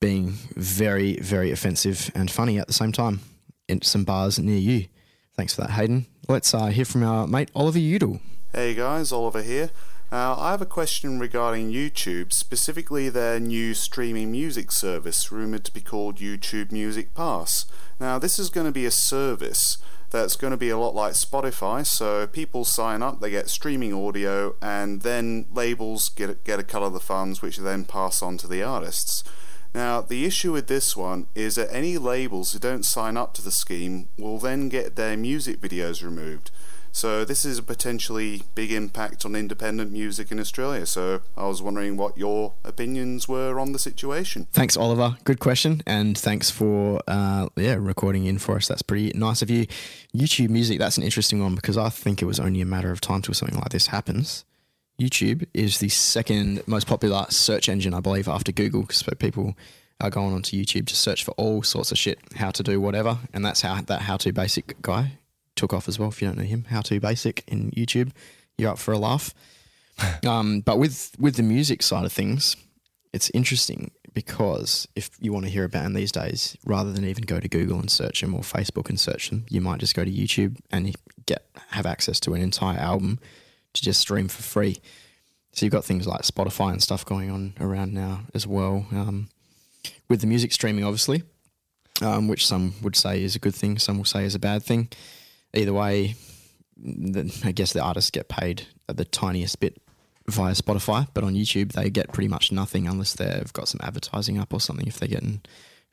being 0.00 0.30
very, 0.56 1.20
very 1.20 1.52
offensive 1.52 2.10
and 2.16 2.28
funny 2.28 2.58
at 2.58 2.66
the 2.66 2.72
same 2.72 2.90
time 2.90 3.20
in 3.68 3.80
some 3.82 4.02
bars 4.02 4.40
near 4.40 4.58
you. 4.58 4.86
Thanks 5.36 5.54
for 5.54 5.60
that, 5.60 5.70
Hayden. 5.70 6.06
Let's 6.28 6.52
uh, 6.52 6.66
hear 6.66 6.84
from 6.84 7.04
our 7.04 7.28
mate 7.28 7.52
Oliver 7.54 7.78
Udall. 7.78 8.18
Hey 8.52 8.74
guys, 8.74 9.12
Oliver 9.12 9.42
here. 9.42 9.70
Uh, 10.10 10.34
I 10.38 10.52
have 10.52 10.62
a 10.62 10.66
question 10.66 11.18
regarding 11.18 11.70
YouTube, 11.70 12.32
specifically 12.32 13.10
their 13.10 13.38
new 13.38 13.74
streaming 13.74 14.32
music 14.32 14.72
service, 14.72 15.30
rumoured 15.30 15.64
to 15.66 15.72
be 15.72 15.82
called 15.82 16.16
YouTube 16.16 16.72
Music 16.72 17.14
Pass. 17.14 17.66
Now, 18.00 18.18
this 18.18 18.38
is 18.38 18.48
going 18.48 18.64
to 18.64 18.72
be 18.72 18.86
a 18.86 18.90
service 18.90 19.76
that's 20.08 20.34
going 20.34 20.52
to 20.52 20.56
be 20.56 20.70
a 20.70 20.78
lot 20.78 20.94
like 20.94 21.12
Spotify, 21.12 21.86
so 21.86 22.26
people 22.26 22.64
sign 22.64 23.02
up, 23.02 23.20
they 23.20 23.28
get 23.28 23.50
streaming 23.50 23.92
audio, 23.92 24.54
and 24.62 25.02
then 25.02 25.44
labels 25.52 26.08
get, 26.08 26.42
get 26.42 26.58
a 26.58 26.64
cut 26.64 26.82
of 26.82 26.94
the 26.94 27.00
funds, 27.00 27.42
which 27.42 27.58
then 27.58 27.84
pass 27.84 28.22
on 28.22 28.38
to 28.38 28.48
the 28.48 28.62
artists. 28.62 29.22
Now, 29.74 30.00
the 30.00 30.24
issue 30.24 30.52
with 30.52 30.68
this 30.68 30.96
one 30.96 31.26
is 31.34 31.56
that 31.56 31.68
any 31.70 31.98
labels 31.98 32.52
who 32.52 32.58
don't 32.58 32.86
sign 32.86 33.18
up 33.18 33.34
to 33.34 33.42
the 33.42 33.50
scheme 33.50 34.08
will 34.16 34.38
then 34.38 34.70
get 34.70 34.96
their 34.96 35.18
music 35.18 35.60
videos 35.60 36.02
removed. 36.02 36.50
So 36.98 37.24
this 37.24 37.44
is 37.44 37.58
a 37.58 37.62
potentially 37.62 38.42
big 38.56 38.72
impact 38.72 39.24
on 39.24 39.36
independent 39.36 39.92
music 39.92 40.32
in 40.32 40.40
Australia. 40.40 40.84
So 40.84 41.20
I 41.36 41.46
was 41.46 41.62
wondering 41.62 41.96
what 41.96 42.18
your 42.18 42.54
opinions 42.64 43.28
were 43.28 43.60
on 43.60 43.70
the 43.70 43.78
situation. 43.78 44.48
Thanks, 44.52 44.76
Oliver. 44.76 45.16
Good 45.22 45.38
question, 45.38 45.80
and 45.86 46.18
thanks 46.18 46.50
for 46.50 47.00
uh, 47.06 47.50
yeah 47.54 47.76
recording 47.78 48.26
in 48.26 48.38
for 48.38 48.56
us. 48.56 48.66
That's 48.66 48.82
pretty 48.82 49.12
nice 49.16 49.42
of 49.42 49.48
you. 49.48 49.66
YouTube 50.12 50.50
Music. 50.50 50.80
That's 50.80 50.96
an 50.96 51.04
interesting 51.04 51.40
one 51.40 51.54
because 51.54 51.78
I 51.78 51.88
think 51.88 52.20
it 52.20 52.24
was 52.24 52.40
only 52.40 52.60
a 52.62 52.66
matter 52.66 52.90
of 52.90 53.00
time 53.00 53.22
till 53.22 53.32
something 53.32 53.60
like 53.60 53.68
this 53.68 53.86
happens. 53.86 54.44
YouTube 55.00 55.46
is 55.54 55.78
the 55.78 55.90
second 55.90 56.64
most 56.66 56.88
popular 56.88 57.26
search 57.28 57.68
engine, 57.68 57.94
I 57.94 58.00
believe, 58.00 58.26
after 58.26 58.50
Google. 58.50 58.80
because 58.82 59.04
people 59.20 59.56
are 60.00 60.10
going 60.10 60.34
onto 60.34 60.60
YouTube 60.60 60.88
to 60.88 60.96
search 60.96 61.22
for 61.22 61.30
all 61.36 61.62
sorts 61.62 61.92
of 61.92 61.98
shit, 61.98 62.18
how 62.34 62.50
to 62.50 62.64
do 62.64 62.80
whatever, 62.80 63.18
and 63.32 63.46
that's 63.46 63.60
how 63.60 63.80
that 63.82 64.00
how 64.02 64.16
to 64.16 64.32
basic 64.32 64.82
guy 64.82 65.12
took 65.58 65.72
off 65.72 65.88
as 65.88 65.98
well. 65.98 66.08
If 66.08 66.22
you 66.22 66.28
don't 66.28 66.38
know 66.38 66.44
him, 66.44 66.64
how 66.64 66.80
to 66.82 67.00
basic 67.00 67.44
in 67.46 67.70
YouTube, 67.72 68.12
you're 68.56 68.70
up 68.70 68.78
for 68.78 68.92
a 68.92 68.98
laugh. 68.98 69.34
um, 70.26 70.60
but 70.60 70.78
with 70.78 71.12
with 71.18 71.36
the 71.36 71.42
music 71.42 71.82
side 71.82 72.04
of 72.04 72.12
things, 72.12 72.56
it's 73.12 73.30
interesting 73.30 73.90
because 74.14 74.88
if 74.96 75.10
you 75.20 75.32
want 75.32 75.44
to 75.44 75.50
hear 75.50 75.64
a 75.64 75.68
band 75.68 75.94
these 75.94 76.12
days, 76.12 76.56
rather 76.64 76.92
than 76.92 77.04
even 77.04 77.24
go 77.24 77.40
to 77.40 77.48
Google 77.48 77.78
and 77.78 77.90
search 77.90 78.20
them 78.20 78.34
or 78.34 78.40
Facebook 78.40 78.88
and 78.88 78.98
search 78.98 79.30
them, 79.30 79.44
you 79.48 79.60
might 79.60 79.80
just 79.80 79.94
go 79.94 80.04
to 80.04 80.10
YouTube 80.10 80.58
and 80.70 80.94
get 81.26 81.44
have 81.70 81.86
access 81.86 82.20
to 82.20 82.34
an 82.34 82.40
entire 82.40 82.78
album 82.78 83.18
to 83.74 83.82
just 83.82 84.00
stream 84.00 84.28
for 84.28 84.42
free. 84.42 84.80
So 85.52 85.66
you've 85.66 85.72
got 85.72 85.84
things 85.84 86.06
like 86.06 86.22
Spotify 86.22 86.70
and 86.70 86.82
stuff 86.82 87.04
going 87.04 87.30
on 87.30 87.54
around 87.60 87.92
now 87.92 88.22
as 88.34 88.46
well. 88.46 88.86
Um, 88.92 89.28
with 90.08 90.20
the 90.20 90.26
music 90.26 90.52
streaming, 90.52 90.84
obviously, 90.84 91.22
um, 92.02 92.28
which 92.28 92.46
some 92.46 92.74
would 92.82 92.96
say 92.96 93.22
is 93.22 93.34
a 93.34 93.38
good 93.38 93.54
thing, 93.54 93.78
some 93.78 93.98
will 93.98 94.04
say 94.04 94.24
is 94.24 94.34
a 94.34 94.38
bad 94.38 94.62
thing. 94.62 94.88
Either 95.54 95.72
way, 95.72 96.14
the, 96.76 97.32
I 97.44 97.52
guess 97.52 97.72
the 97.72 97.82
artists 97.82 98.10
get 98.10 98.28
paid 98.28 98.66
the 98.86 99.04
tiniest 99.04 99.60
bit 99.60 99.80
via 100.26 100.52
Spotify, 100.52 101.08
but 101.14 101.24
on 101.24 101.34
YouTube 101.34 101.72
they 101.72 101.90
get 101.90 102.12
pretty 102.12 102.28
much 102.28 102.52
nothing 102.52 102.86
unless 102.86 103.14
they've 103.14 103.52
got 103.52 103.68
some 103.68 103.80
advertising 103.82 104.38
up 104.38 104.52
or 104.52 104.60
something. 104.60 104.86
If 104.86 104.98
they're 104.98 105.08
getting 105.08 105.40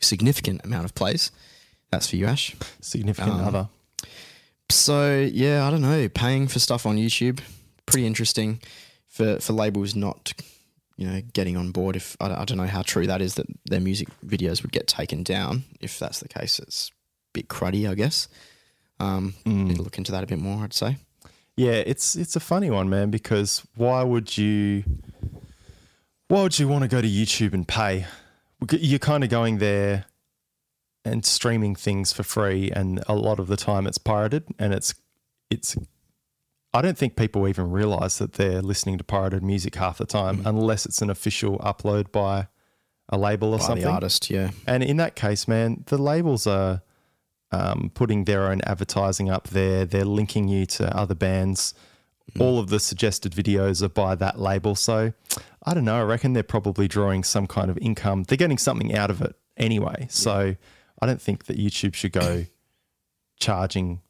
a 0.02 0.06
significant 0.06 0.64
amount 0.66 0.86
of 0.86 0.94
plays, 0.94 1.32
that's 1.92 2.10
for 2.10 2.18
you, 2.18 2.26
Ash. 2.26 2.56
Significant 2.82 3.34
Um, 3.36 3.42
other. 3.48 3.70
So 4.70 5.22
yeah, 5.32 5.66
I 5.66 5.72
don't 5.72 5.82
know. 5.82 6.10
Paying 6.10 6.48
for 6.48 6.60
stuff 6.60 6.86
on 6.86 6.98
YouTube, 6.98 7.40
pretty 7.86 8.06
interesting 8.06 8.60
for 9.08 9.40
for 9.40 9.54
labels 9.54 9.96
not, 9.96 10.34
you 10.98 11.08
know, 11.08 11.22
getting 11.34 11.56
on 11.56 11.72
board. 11.72 11.96
If 11.96 12.18
I 12.20 12.28
don't, 12.28 12.38
I 12.38 12.46
don't 12.46 12.58
know 12.58 12.68
how 12.68 12.82
true 12.82 13.08
that 13.08 13.22
is 13.22 13.36
that 13.36 13.46
their 13.66 13.80
music 13.80 14.10
videos 14.26 14.64
would 14.64 14.72
get 14.72 14.88
taken 14.88 15.24
down. 15.24 15.64
If 15.80 16.00
that's 16.00 16.20
the 16.20 16.28
case, 16.28 16.60
it's 16.60 16.90
a 16.90 16.94
bit 17.34 17.48
cruddy, 17.48 17.90
I 17.90 17.96
guess. 17.96 18.28
Um, 19.00 19.34
Need 19.46 19.76
to 19.78 19.82
look 19.82 19.98
into 19.98 20.12
that 20.12 20.24
a 20.24 20.28
bit 20.28 20.40
more. 20.40 20.64
I'd 20.64 20.74
say. 20.74 20.98
Yeah, 21.58 21.74
it's 21.74 22.16
it's 22.16 22.36
a 22.36 22.40
funny 22.40 22.70
one, 22.70 22.90
man, 22.90 23.10
because 23.12 23.66
why 23.76 24.04
would 24.04 24.38
you 24.38 24.84
why 26.28 26.42
would 26.44 26.58
you 26.60 26.68
want 26.68 26.84
to 26.84 26.88
go 26.88 27.02
to 27.02 27.08
YouTube 27.08 27.54
and 27.54 27.68
pay? 27.68 28.06
You're 28.72 29.00
kind 29.00 29.24
of 29.24 29.30
going 29.30 29.60
there 29.60 30.06
and 31.04 31.26
streaming 31.26 31.76
things 31.76 32.12
for 32.12 32.24
free 32.24 32.72
and 32.72 33.04
a 33.08 33.14
lot 33.16 33.40
of 33.40 33.48
the 33.48 33.58
time 33.58 33.86
it's 33.86 33.98
pirated 34.00 34.44
and 34.58 34.74
it's 34.74 34.96
it's 35.52 35.76
I 36.74 36.82
don't 36.82 36.98
think 36.98 37.16
people 37.16 37.48
even 37.48 37.70
realize 37.70 38.18
that 38.18 38.34
they're 38.34 38.62
listening 38.62 38.98
to 38.98 39.04
pirated 39.04 39.44
music 39.44 39.76
half 39.76 39.98
the 40.00 40.06
time 40.06 40.42
unless 40.46 40.86
it's 40.86 41.02
an 41.02 41.10
official 41.10 41.60
upload 41.60 42.12
by 42.12 42.48
a 43.08 43.18
label 43.20 43.54
or 43.54 43.60
By 43.60 43.66
something. 43.66 43.84
the 43.86 43.92
artist, 43.92 44.30
yeah. 44.32 44.50
And 44.66 44.84
in 44.84 44.98
that 44.98 45.16
case, 45.16 45.48
man, 45.48 45.84
the 45.86 45.98
labels 46.00 46.48
are 46.48 46.82
um, 47.56 47.92
putting 47.94 48.26
their 48.26 48.44
own 48.52 48.62
advertising 48.62 49.30
up 49.30 49.48
there. 49.50 49.86
They're 49.86 50.06
linking 50.06 50.48
you 50.48 50.66
to 50.78 50.96
other 50.96 51.16
bands. 51.16 51.74
All 52.40 52.60
of 52.60 52.70
the 52.70 52.80
suggested 52.80 53.32
videos 53.34 53.82
are 53.84 53.90
by 53.90 54.16
that 54.16 54.40
label. 54.40 54.76
So 54.76 55.14
I 55.64 55.74
don't 55.74 55.86
know. 55.86 55.98
I 56.00 56.04
reckon 56.04 56.34
they're 56.34 56.44
probably 56.58 56.88
drawing 56.88 57.24
some 57.24 57.48
kind 57.48 57.70
of 57.70 57.78
income. 57.78 58.24
They're 58.24 58.38
getting 58.38 58.58
something 58.58 58.96
out 58.96 59.10
of 59.12 59.22
it 59.22 59.36
anyway. 59.58 60.08
So 60.10 60.56
I 61.02 61.06
don't 61.06 61.22
think 61.22 61.46
that 61.46 61.58
YouTube 61.58 61.94
should 61.94 62.12
go 62.12 62.46
charging 63.40 64.02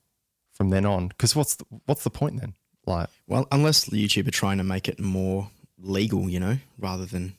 from 0.54 0.70
then 0.70 0.86
on. 0.86 1.10
Because 1.10 1.36
what's 1.36 1.56
the, 1.56 1.66
what's 1.86 2.04
the 2.04 2.10
point 2.10 2.40
then? 2.40 2.54
Like, 2.88 3.10
Well, 3.28 3.48
unless 3.52 3.90
YouTube 3.90 4.28
are 4.28 4.32
trying 4.32 4.58
to 4.60 4.64
make 4.64 4.88
it 4.88 5.00
more 5.00 5.50
legal, 5.78 6.30
you 6.30 6.40
know, 6.40 6.58
rather 6.80 7.06
than 7.06 7.34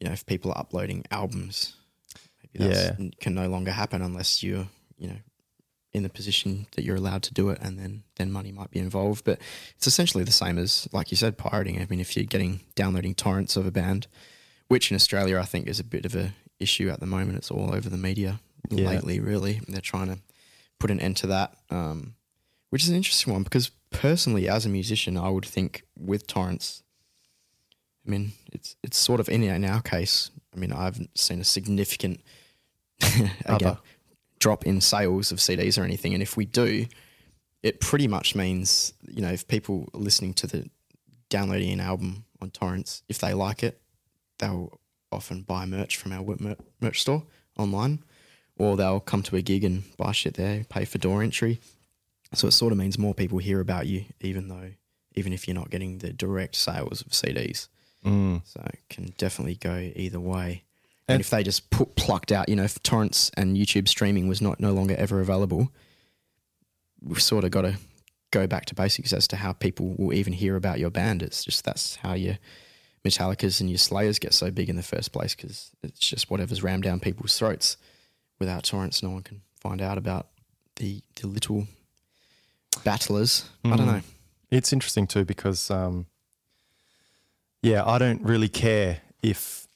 you 0.00 0.06
know, 0.06 0.12
if 0.12 0.24
people 0.26 0.52
are 0.52 0.58
uploading 0.58 1.04
albums, 1.10 1.74
maybe 2.54 2.68
that 2.68 2.96
Yeah. 3.00 3.08
can 3.20 3.34
no 3.34 3.48
longer 3.48 3.72
happen 3.72 4.00
unless 4.02 4.42
you're, 4.44 4.68
you 4.98 5.08
know, 5.08 5.16
in 5.92 6.02
the 6.02 6.08
position 6.10 6.66
that 6.76 6.84
you're 6.84 6.96
allowed 6.96 7.22
to 7.24 7.34
do 7.34 7.48
it, 7.48 7.58
and 7.60 7.78
then 7.78 8.02
then 8.16 8.30
money 8.30 8.52
might 8.52 8.70
be 8.70 8.78
involved. 8.78 9.24
But 9.24 9.40
it's 9.76 9.86
essentially 9.86 10.24
the 10.24 10.32
same 10.32 10.58
as, 10.58 10.88
like 10.92 11.10
you 11.10 11.16
said, 11.16 11.38
pirating. 11.38 11.80
I 11.80 11.86
mean, 11.88 12.00
if 12.00 12.16
you're 12.16 12.26
getting 12.26 12.60
downloading 12.74 13.14
torrents 13.14 13.56
of 13.56 13.66
a 13.66 13.70
band, 13.70 14.06
which 14.68 14.90
in 14.90 14.94
Australia 14.96 15.38
I 15.38 15.44
think 15.44 15.66
is 15.66 15.80
a 15.80 15.84
bit 15.84 16.04
of 16.04 16.14
a 16.14 16.34
issue 16.60 16.88
at 16.90 17.00
the 17.00 17.06
moment. 17.06 17.38
It's 17.38 17.50
all 17.50 17.72
over 17.74 17.88
the 17.88 17.96
media 17.96 18.40
Yeah. 18.70 18.88
lately. 18.88 19.20
Really, 19.20 19.60
they're 19.68 19.80
trying 19.80 20.08
to 20.08 20.18
put 20.78 20.90
an 20.90 21.00
end 21.00 21.16
to 21.18 21.26
that, 21.28 21.56
um, 21.70 22.14
which 22.70 22.82
is 22.82 22.88
an 22.90 22.96
interesting 22.96 23.32
one 23.32 23.44
because 23.44 23.70
personally, 23.90 24.48
as 24.48 24.66
a 24.66 24.68
musician, 24.68 25.16
I 25.16 25.30
would 25.30 25.46
think 25.46 25.84
with 25.96 26.26
torrents. 26.26 26.82
I 28.06 28.10
mean, 28.10 28.32
it's 28.52 28.76
it's 28.82 28.96
sort 28.98 29.20
of 29.20 29.28
in 29.28 29.42
in 29.42 29.64
our 29.64 29.82
case. 29.82 30.30
I 30.54 30.58
mean, 30.58 30.72
I 30.72 30.84
haven't 30.84 31.16
seen 31.18 31.40
a 31.40 31.44
significant 31.44 32.20
again, 33.02 33.30
Other. 33.46 33.78
Drop 34.38 34.66
in 34.66 34.80
sales 34.80 35.32
of 35.32 35.38
CDs 35.38 35.78
or 35.78 35.84
anything, 35.84 36.14
and 36.14 36.22
if 36.22 36.36
we 36.36 36.44
do, 36.44 36.86
it 37.62 37.80
pretty 37.80 38.08
much 38.08 38.34
means 38.34 38.92
you 39.06 39.22
know 39.22 39.30
if 39.30 39.46
people 39.48 39.88
are 39.94 40.00
listening 40.00 40.34
to 40.34 40.46
the 40.46 40.68
downloading 41.28 41.72
an 41.72 41.80
album 41.80 42.24
on 42.40 42.50
torrents, 42.50 43.02
if 43.08 43.18
they 43.18 43.34
like 43.34 43.62
it, 43.62 43.80
they'll 44.38 44.78
often 45.10 45.42
buy 45.42 45.66
merch 45.66 45.96
from 45.96 46.12
our 46.12 46.24
merch 46.80 47.00
store 47.00 47.24
online, 47.58 48.02
or 48.56 48.76
they'll 48.76 49.00
come 49.00 49.22
to 49.22 49.36
a 49.36 49.42
gig 49.42 49.64
and 49.64 49.84
buy 49.96 50.12
shit 50.12 50.34
there, 50.34 50.64
pay 50.68 50.84
for 50.84 50.98
door 50.98 51.22
entry. 51.22 51.60
So 52.34 52.46
it 52.46 52.52
sort 52.52 52.72
of 52.72 52.78
means 52.78 52.98
more 52.98 53.14
people 53.14 53.38
hear 53.38 53.60
about 53.60 53.86
you, 53.86 54.04
even 54.20 54.48
though 54.48 54.72
even 55.14 55.32
if 55.32 55.48
you're 55.48 55.54
not 55.54 55.70
getting 55.70 55.98
the 55.98 56.12
direct 56.12 56.54
sales 56.54 57.00
of 57.00 57.08
CDs. 57.08 57.68
Mm. 58.04 58.42
So 58.44 58.60
it 58.72 58.80
can 58.88 59.12
definitely 59.18 59.56
go 59.56 59.90
either 59.96 60.20
way. 60.20 60.64
And, 61.08 61.20
if 61.20 61.30
they 61.30 61.42
just 61.42 61.70
put 61.70 61.96
plucked 61.96 62.32
out, 62.32 62.48
you 62.48 62.56
know, 62.56 62.64
if 62.64 62.82
torrents 62.82 63.30
and 63.36 63.56
YouTube 63.56 63.88
streaming 63.88 64.28
was 64.28 64.40
not 64.42 64.60
no 64.60 64.72
longer 64.72 64.94
ever 64.96 65.20
available, 65.20 65.72
we've 67.00 67.22
sort 67.22 67.44
of 67.44 67.50
got 67.50 67.62
to 67.62 67.76
go 68.30 68.46
back 68.46 68.66
to 68.66 68.74
basics 68.74 69.12
as 69.14 69.26
to 69.28 69.36
how 69.36 69.52
people 69.54 69.94
will 69.98 70.12
even 70.12 70.34
hear 70.34 70.54
about 70.54 70.78
your 70.78 70.90
band. 70.90 71.22
It's 71.22 71.42
just 71.44 71.64
that's 71.64 71.96
how 71.96 72.12
your 72.12 72.38
Metallicas 73.06 73.60
and 73.60 73.70
your 73.70 73.78
Slayers 73.78 74.18
get 74.18 74.34
so 74.34 74.50
big 74.50 74.68
in 74.68 74.76
the 74.76 74.82
first 74.82 75.12
place 75.12 75.34
because 75.34 75.70
it's 75.82 76.00
just 76.00 76.30
whatever's 76.30 76.62
rammed 76.62 76.82
down 76.82 77.00
people's 77.00 77.38
throats. 77.38 77.76
Without 78.38 78.64
torrents, 78.64 79.02
no 79.02 79.10
one 79.10 79.22
can 79.22 79.40
find 79.60 79.80
out 79.80 79.96
about 79.98 80.28
the 80.76 81.00
the 81.20 81.26
little 81.26 81.66
battlers. 82.84 83.48
I 83.64 83.70
don't 83.76 83.80
Mm. 83.80 83.86
know. 83.86 84.00
It's 84.50 84.72
interesting 84.72 85.06
too 85.06 85.24
because, 85.24 85.70
um, 85.70 86.06
yeah, 87.62 87.84
I 87.84 87.98
don't 87.98 88.22
really 88.22 88.48
care 88.48 89.00
if 89.22 89.67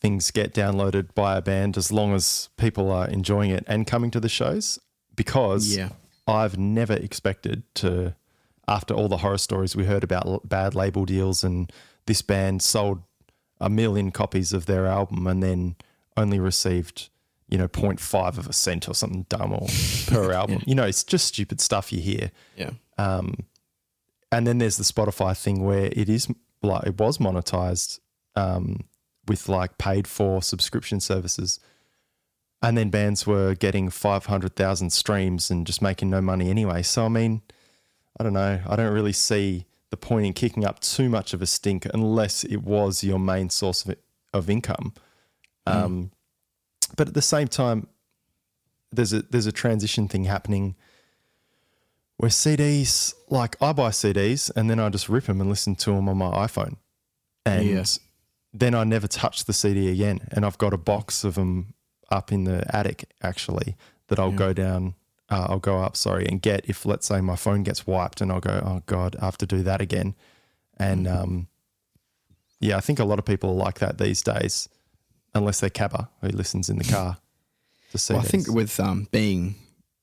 things 0.00 0.30
get 0.30 0.54
downloaded 0.54 1.14
by 1.14 1.36
a 1.36 1.42
band 1.42 1.76
as 1.76 1.92
long 1.92 2.14
as 2.14 2.48
people 2.56 2.90
are 2.90 3.06
enjoying 3.08 3.50
it 3.50 3.64
and 3.66 3.86
coming 3.86 4.10
to 4.10 4.20
the 4.20 4.28
shows 4.28 4.78
because 5.14 5.76
Yeah. 5.76 5.90
I've 6.26 6.56
never 6.58 6.94
expected 6.94 7.62
to, 7.76 8.14
after 8.66 8.94
all 8.94 9.08
the 9.08 9.18
horror 9.18 9.38
stories 9.38 9.76
we 9.76 9.84
heard 9.84 10.02
about 10.04 10.26
l- 10.26 10.40
bad 10.44 10.74
label 10.74 11.04
deals 11.04 11.44
and 11.44 11.70
this 12.06 12.22
band 12.22 12.62
sold 12.62 13.02
a 13.60 13.68
million 13.68 14.10
copies 14.10 14.52
of 14.52 14.64
their 14.66 14.86
album 14.86 15.26
and 15.26 15.42
then 15.42 15.76
only 16.16 16.38
received, 16.40 17.10
you 17.48 17.58
know, 17.58 17.68
0.5 17.68 18.38
of 18.38 18.46
a 18.46 18.52
cent 18.54 18.88
or 18.88 18.94
something 18.94 19.26
dumb 19.28 19.52
or 19.52 19.66
per 20.06 20.32
album. 20.40 20.62
You 20.66 20.74
know, 20.76 20.84
it's 20.84 21.04
just 21.04 21.26
stupid 21.26 21.60
stuff 21.60 21.92
you 21.92 22.00
hear 22.00 22.30
Yeah. 22.56 22.70
and 24.32 24.46
then 24.46 24.58
there's 24.58 24.76
the 24.76 24.84
Spotify 24.84 25.36
thing 25.36 25.64
where 25.64 25.86
it 25.86 26.08
is 26.08 26.28
like 26.62 26.86
it 26.86 26.98
was 26.98 27.18
monetized 27.18 27.98
um, 28.36 28.84
with 29.30 29.48
like 29.48 29.78
paid 29.78 30.08
for 30.08 30.42
subscription 30.42 30.98
services, 30.98 31.60
and 32.60 32.76
then 32.76 32.90
bands 32.90 33.28
were 33.28 33.54
getting 33.54 33.88
five 33.88 34.26
hundred 34.26 34.56
thousand 34.56 34.90
streams 34.90 35.52
and 35.52 35.64
just 35.64 35.80
making 35.80 36.10
no 36.10 36.20
money 36.20 36.50
anyway. 36.50 36.82
So 36.82 37.06
I 37.06 37.08
mean, 37.08 37.40
I 38.18 38.24
don't 38.24 38.32
know. 38.32 38.60
I 38.68 38.74
don't 38.74 38.92
really 38.92 39.12
see 39.12 39.66
the 39.90 39.96
point 39.96 40.26
in 40.26 40.32
kicking 40.32 40.64
up 40.64 40.80
too 40.80 41.08
much 41.08 41.32
of 41.32 41.40
a 41.42 41.46
stink 41.46 41.86
unless 41.94 42.42
it 42.42 42.64
was 42.64 43.04
your 43.04 43.20
main 43.20 43.50
source 43.50 43.84
of 43.84 43.94
of 44.34 44.50
income. 44.50 44.94
Um, 45.64 46.10
but 46.96 47.06
at 47.06 47.14
the 47.14 47.22
same 47.22 47.46
time, 47.46 47.86
there's 48.90 49.12
a 49.12 49.22
there's 49.22 49.46
a 49.46 49.52
transition 49.52 50.08
thing 50.08 50.24
happening 50.24 50.74
where 52.16 52.30
CDs, 52.30 53.14
like 53.28 53.54
I 53.62 53.72
buy 53.72 53.90
CDs 53.90 54.50
and 54.56 54.68
then 54.68 54.80
I 54.80 54.88
just 54.88 55.08
rip 55.08 55.26
them 55.26 55.40
and 55.40 55.48
listen 55.48 55.76
to 55.76 55.92
them 55.92 56.08
on 56.08 56.18
my 56.18 56.30
iPhone. 56.46 56.78
And 57.46 57.64
Yeah. 57.64 57.84
Then 58.52 58.74
I 58.74 58.84
never 58.84 59.06
touch 59.06 59.44
the 59.44 59.52
CD 59.52 59.90
again. 59.90 60.20
And 60.32 60.44
I've 60.44 60.58
got 60.58 60.72
a 60.72 60.78
box 60.78 61.24
of 61.24 61.34
them 61.34 61.74
up 62.10 62.32
in 62.32 62.44
the 62.44 62.64
attic 62.74 63.04
actually 63.22 63.76
that 64.08 64.18
I'll 64.18 64.32
go 64.32 64.52
down, 64.52 64.94
uh, 65.28 65.46
I'll 65.48 65.60
go 65.60 65.78
up, 65.78 65.96
sorry, 65.96 66.26
and 66.26 66.42
get 66.42 66.68
if 66.68 66.84
let's 66.84 67.06
say 67.06 67.20
my 67.20 67.36
phone 67.36 67.62
gets 67.62 67.86
wiped 67.86 68.20
and 68.20 68.32
I'll 68.32 68.40
go, 68.40 68.62
oh 68.64 68.82
God, 68.86 69.16
I 69.20 69.26
have 69.26 69.38
to 69.38 69.46
do 69.46 69.62
that 69.62 69.80
again. 69.80 70.16
And 70.76 71.06
um, 71.06 71.48
yeah, 72.58 72.76
I 72.76 72.80
think 72.80 72.98
a 72.98 73.04
lot 73.04 73.18
of 73.18 73.24
people 73.24 73.50
are 73.50 73.64
like 73.64 73.78
that 73.78 73.98
these 73.98 74.22
days, 74.22 74.68
unless 75.34 75.60
they're 75.60 75.70
Cabba 75.70 76.08
who 76.20 76.28
listens 76.28 76.68
in 76.68 76.78
the 76.78 76.84
car 76.92 77.18
to 77.92 77.98
CDs. 77.98 78.10
Well, 78.10 78.20
I 78.20 78.24
think 78.24 78.48
with 78.48 78.80
um, 78.80 79.06
being 79.12 79.54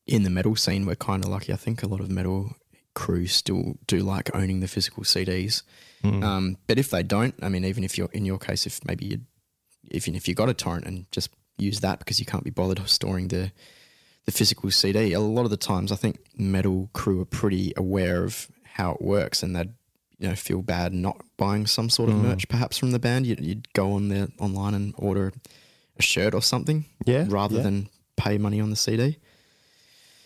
in 0.05 0.23
the 0.23 0.29
metal 0.29 0.55
scene, 0.55 0.85
we're 0.85 0.95
kind 0.95 1.23
of 1.23 1.29
lucky. 1.29 1.51
I 1.51 1.57
think 1.57 1.83
a 1.83 1.87
lot 1.87 1.99
of 1.99 2.09
metal 2.09 2.55
crews 2.93 3.33
still 3.33 3.77
do 3.85 3.99
like 3.99 4.33
owning 4.33 4.61
the 4.61 4.67
physical 4.67 5.03
CDs. 5.03 5.63
Um, 6.03 6.57
but 6.67 6.77
if 6.79 6.89
they 6.89 7.03
don't, 7.03 7.33
I 7.41 7.49
mean, 7.49 7.65
even 7.65 7.83
if 7.83 7.97
you're 7.97 8.09
in 8.13 8.23
your 8.25 8.37
case, 8.37 8.65
if 8.65 8.79
maybe 8.85 9.05
you, 9.05 9.21
even 9.91 10.15
if 10.15 10.27
you 10.27 10.33
got 10.35 10.47
a 10.49 10.53
torrent 10.53 10.85
and 10.85 11.05
just 11.11 11.29
use 11.57 11.79
that 11.81 11.99
because 11.99 12.19
you 12.19 12.25
can't 12.25 12.43
be 12.43 12.49
bothered 12.51 12.87
storing 12.87 13.27
the 13.29 13.51
the 14.25 14.31
physical 14.31 14.69
CD, 14.71 15.13
a 15.13 15.19
lot 15.19 15.43
of 15.45 15.49
the 15.49 15.57
times 15.57 15.91
I 15.91 15.95
think 15.95 16.19
metal 16.37 16.89
crew 16.93 17.21
are 17.21 17.25
pretty 17.25 17.73
aware 17.77 18.23
of 18.23 18.49
how 18.63 18.91
it 18.91 19.01
works 19.01 19.41
and 19.41 19.55
they'd 19.55 19.73
you 20.19 20.27
know 20.29 20.35
feel 20.35 20.61
bad 20.61 20.93
not 20.93 21.17
buying 21.37 21.65
some 21.67 21.89
sort 21.89 22.09
of 22.09 22.15
merch 22.17 22.47
perhaps 22.49 22.77
from 22.77 22.91
the 22.91 22.99
band. 22.99 23.25
You'd, 23.25 23.39
you'd 23.39 23.73
go 23.73 23.93
on 23.93 24.09
there 24.09 24.27
online 24.39 24.73
and 24.73 24.93
order 24.97 25.31
a 25.97 26.01
shirt 26.01 26.33
or 26.33 26.41
something, 26.41 26.85
Yeah, 27.05 27.25
rather 27.27 27.57
yeah. 27.57 27.63
than 27.63 27.89
pay 28.17 28.37
money 28.37 28.61
on 28.61 28.69
the 28.69 28.75
CD. 28.75 29.17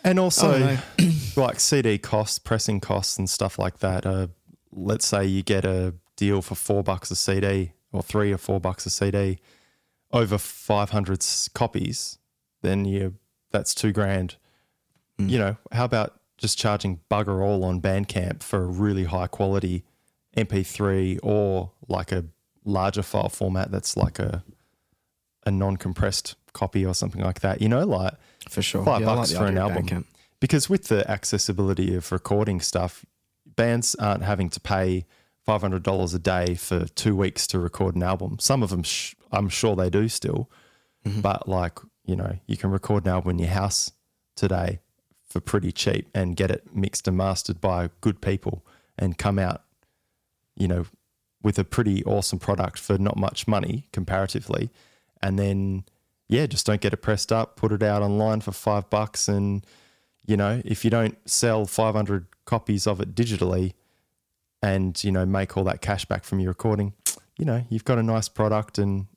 And 0.03 0.19
also, 0.19 0.77
like 1.35 1.59
CD 1.59 1.97
costs, 1.99 2.39
pressing 2.39 2.79
costs, 2.79 3.17
and 3.19 3.29
stuff 3.29 3.59
like 3.59 3.79
that. 3.79 4.05
Uh, 4.05 4.27
let's 4.71 5.05
say 5.05 5.25
you 5.25 5.43
get 5.43 5.65
a 5.65 5.95
deal 6.15 6.41
for 6.41 6.55
four 6.55 6.83
bucks 6.83 7.11
a 7.11 7.15
CD 7.15 7.73
or 7.91 8.01
three 8.01 8.31
or 8.31 8.37
four 8.37 8.59
bucks 8.59 8.85
a 8.85 8.89
CD 8.89 9.39
over 10.11 10.37
500 10.37 11.25
copies, 11.53 12.17
then 12.61 12.85
you 12.85 13.15
that's 13.51 13.73
two 13.73 13.91
grand. 13.91 14.35
Hmm. 15.17 15.29
You 15.29 15.39
know, 15.39 15.57
how 15.71 15.85
about 15.85 16.19
just 16.37 16.57
charging 16.57 16.99
bugger 17.09 17.43
all 17.43 17.63
on 17.63 17.81
Bandcamp 17.81 18.43
for 18.43 18.63
a 18.63 18.65
really 18.65 19.05
high 19.05 19.27
quality 19.27 19.83
MP3 20.35 21.19
or 21.21 21.71
like 21.87 22.11
a 22.11 22.25
larger 22.65 23.03
file 23.03 23.29
format 23.29 23.71
that's 23.71 23.97
like 23.97 24.19
a 24.19 24.43
a 25.45 25.51
non-compressed 25.51 26.35
copy 26.53 26.85
or 26.85 26.93
something 26.93 27.21
like 27.21 27.41
that. 27.41 27.61
You 27.61 27.69
know, 27.69 27.83
like 27.85 28.13
For 28.49 28.61
sure. 28.61 28.85
five 28.85 29.01
Yeah, 29.01 29.07
I 29.07 29.09
like 29.11 29.19
bucks 29.19 29.33
for 29.33 29.45
an 29.45 29.57
album. 29.57 30.05
Because 30.39 30.69
with 30.69 30.85
the 30.85 31.09
accessibility 31.09 31.95
of 31.95 32.11
recording 32.11 32.61
stuff, 32.61 33.05
bands 33.55 33.95
aren't 33.95 34.23
having 34.23 34.49
to 34.49 34.59
pay 34.59 35.05
five 35.45 35.61
hundred 35.61 35.83
dollars 35.83 36.13
a 36.13 36.19
day 36.19 36.55
for 36.55 36.85
two 36.85 37.15
weeks 37.15 37.47
to 37.47 37.59
record 37.59 37.95
an 37.95 38.03
album. 38.03 38.37
Some 38.39 38.63
of 38.63 38.69
them, 38.69 38.83
sh- 38.83 39.15
I'm 39.31 39.49
sure 39.49 39.75
they 39.75 39.89
do 39.89 40.07
still, 40.07 40.49
Mm-hmm. 41.05 41.21
but 41.21 41.49
like 41.49 41.79
you 42.05 42.15
know, 42.15 42.37
you 42.45 42.57
can 42.57 42.69
record 42.71 43.05
an 43.05 43.11
album 43.11 43.31
in 43.31 43.39
your 43.39 43.49
house 43.49 43.91
today 44.35 44.79
for 45.27 45.39
pretty 45.39 45.71
cheap 45.71 46.07
and 46.13 46.35
get 46.35 46.51
it 46.51 46.75
mixed 46.75 47.07
and 47.07 47.15
mastered 47.17 47.59
by 47.61 47.89
good 48.01 48.21
people 48.21 48.63
and 48.99 49.17
come 49.17 49.39
out, 49.39 49.63
you 50.55 50.67
know, 50.67 50.85
with 51.41 51.57
a 51.57 51.63
pretty 51.63 52.03
awesome 52.05 52.37
product 52.37 52.77
for 52.77 52.97
not 52.99 53.17
much 53.17 53.47
money 53.47 53.87
comparatively, 53.93 54.69
and 55.23 55.39
then 55.39 55.85
yeah, 56.29 56.45
just 56.45 56.65
don't 56.67 56.81
get 56.81 56.93
it 56.93 56.97
pressed 56.97 57.31
up, 57.31 57.55
put 57.55 57.71
it 57.71 57.81
out 57.83 58.01
online 58.03 58.41
for 58.41 58.51
five 58.51 58.89
bucks, 58.91 59.27
and 59.27 59.65
you 60.31 60.37
know, 60.37 60.61
if 60.63 60.85
you 60.85 60.89
don't 60.89 61.17
sell 61.29 61.65
500 61.65 62.25
copies 62.45 62.87
of 62.87 63.01
it 63.01 63.13
digitally 63.13 63.73
and, 64.63 65.01
you 65.03 65.11
know, 65.11 65.25
make 65.25 65.57
all 65.57 65.65
that 65.65 65.81
cash 65.81 66.05
back 66.05 66.23
from 66.23 66.39
your 66.39 66.51
recording, 66.51 66.93
you 67.37 67.43
know, 67.43 67.65
you've 67.69 67.83
got 67.83 67.97
a 67.99 68.03
nice 68.03 68.29
product 68.29 68.77
and 68.77 69.07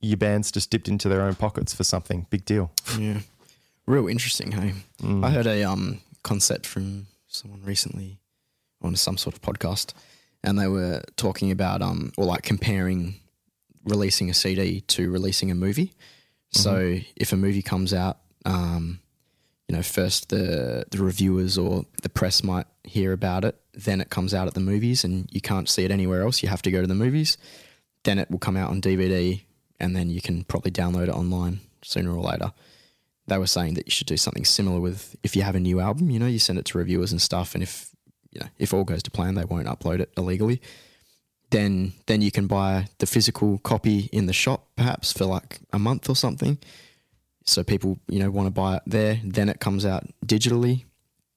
your 0.00 0.16
band's 0.16 0.50
just 0.50 0.70
dipped 0.70 0.88
into 0.88 1.10
their 1.10 1.20
own 1.20 1.34
pockets 1.34 1.74
for 1.74 1.84
something. 1.84 2.26
Big 2.30 2.46
deal. 2.46 2.72
Yeah. 2.98 3.18
Real 3.86 4.08
interesting, 4.08 4.52
hey. 4.52 4.72
Mm. 5.02 5.24
I 5.24 5.30
heard 5.30 5.46
a 5.46 5.64
um 5.64 6.00
concept 6.22 6.64
from 6.66 7.06
someone 7.26 7.62
recently 7.62 8.18
on 8.80 8.96
some 8.96 9.18
sort 9.18 9.34
of 9.34 9.42
podcast 9.42 9.92
and 10.42 10.58
they 10.58 10.68
were 10.68 11.02
talking 11.16 11.50
about 11.50 11.82
um 11.82 12.12
or 12.16 12.24
like 12.24 12.42
comparing 12.42 13.16
releasing 13.84 14.30
a 14.30 14.34
CD 14.34 14.80
to 14.82 15.10
releasing 15.10 15.50
a 15.50 15.54
movie. 15.54 15.92
So 16.50 16.98
if 17.14 17.32
a 17.34 17.36
movie 17.36 17.60
comes 17.60 17.92
out, 17.92 18.18
um, 18.46 19.00
you 19.68 19.76
know, 19.76 19.82
first 19.82 20.30
the 20.30 20.86
the 20.90 21.02
reviewers 21.02 21.58
or 21.58 21.84
the 22.02 22.08
press 22.08 22.42
might 22.42 22.66
hear 22.84 23.12
about 23.12 23.44
it, 23.44 23.60
then 23.74 24.00
it 24.00 24.08
comes 24.10 24.32
out 24.32 24.48
at 24.48 24.54
the 24.54 24.60
movies 24.60 25.04
and 25.04 25.28
you 25.30 25.40
can't 25.40 25.68
see 25.68 25.84
it 25.84 25.90
anywhere 25.90 26.22
else. 26.22 26.42
You 26.42 26.48
have 26.48 26.62
to 26.62 26.70
go 26.70 26.80
to 26.80 26.86
the 26.86 26.94
movies. 26.94 27.36
then 28.04 28.18
it 28.18 28.30
will 28.30 28.38
come 28.38 28.56
out 28.56 28.70
on 28.70 28.80
DVD, 28.80 29.42
and 29.78 29.94
then 29.94 30.08
you 30.08 30.20
can 30.20 30.44
probably 30.44 30.70
download 30.70 31.08
it 31.08 31.10
online 31.10 31.60
sooner 31.82 32.14
or 32.16 32.22
later. 32.22 32.52
They 33.26 33.36
were 33.36 33.46
saying 33.46 33.74
that 33.74 33.86
you 33.86 33.90
should 33.90 34.06
do 34.06 34.16
something 34.16 34.44
similar 34.46 34.80
with 34.80 35.14
if 35.22 35.36
you 35.36 35.42
have 35.42 35.54
a 35.56 35.60
new 35.60 35.80
album. 35.80 36.08
You 36.08 36.18
know, 36.18 36.26
you 36.26 36.38
send 36.38 36.58
it 36.58 36.64
to 36.66 36.78
reviewers 36.78 37.12
and 37.12 37.20
stuff, 37.20 37.54
and 37.54 37.62
if 37.62 37.90
you 38.32 38.40
know 38.40 38.46
if 38.58 38.72
all 38.72 38.84
goes 38.84 39.02
to 39.02 39.10
plan, 39.10 39.34
they 39.34 39.44
won't 39.44 39.66
upload 39.66 40.00
it 40.00 40.10
illegally. 40.16 40.62
Then 41.50 41.92
then 42.06 42.22
you 42.22 42.30
can 42.30 42.46
buy 42.46 42.86
the 42.98 43.06
physical 43.06 43.58
copy 43.58 44.08
in 44.12 44.26
the 44.26 44.32
shop, 44.32 44.68
perhaps 44.76 45.12
for 45.12 45.26
like 45.26 45.60
a 45.72 45.78
month 45.78 46.08
or 46.08 46.16
something. 46.16 46.58
So 47.48 47.64
people 47.64 47.98
you 48.08 48.18
know 48.18 48.30
want 48.30 48.46
to 48.46 48.50
buy 48.50 48.76
it 48.76 48.82
there. 48.86 49.20
Then 49.24 49.48
it 49.48 49.58
comes 49.60 49.84
out 49.86 50.04
digitally 50.26 50.84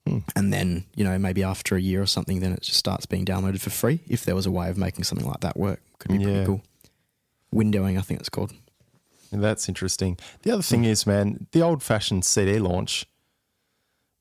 hmm. 0.06 0.20
and 0.36 0.51
then 0.51 0.86
you 0.96 1.03
know 1.03 1.18
maybe 1.18 1.44
after 1.44 1.75
a 1.75 1.82
year 1.82 2.01
or 2.01 2.06
something 2.08 2.39
then 2.41 2.51
it 2.53 2.62
just 2.62 2.77
starts 2.77 3.06
being 3.06 3.25
downloaded 3.25 3.62
for 3.62 3.70
free 3.70 4.00
if 4.08 4.25
there 4.25 4.36
was 4.36 4.46
a 4.46 4.51
way 4.51 4.70
of 4.70 4.77
making 4.77 5.03
something 5.06 5.27
like 5.27 5.39
that 5.41 5.56
work 5.58 5.80
could 6.00 6.12
be 6.12 6.18
Yeah. 6.18 6.25
pretty 6.25 6.46
cool 6.46 6.62
windowing 7.53 7.98
i 7.98 8.01
think 8.01 8.20
it's 8.20 8.30
called 8.30 8.53
And 9.32 9.41
that's 9.44 9.70
interesting. 9.70 10.18
The 10.44 10.51
other 10.51 10.62
thing 10.63 10.84
is, 10.84 11.06
man, 11.08 11.48
the 11.53 11.62
old 11.62 11.82
fashioned 11.82 12.25
CD 12.25 12.60
launch 12.60 13.06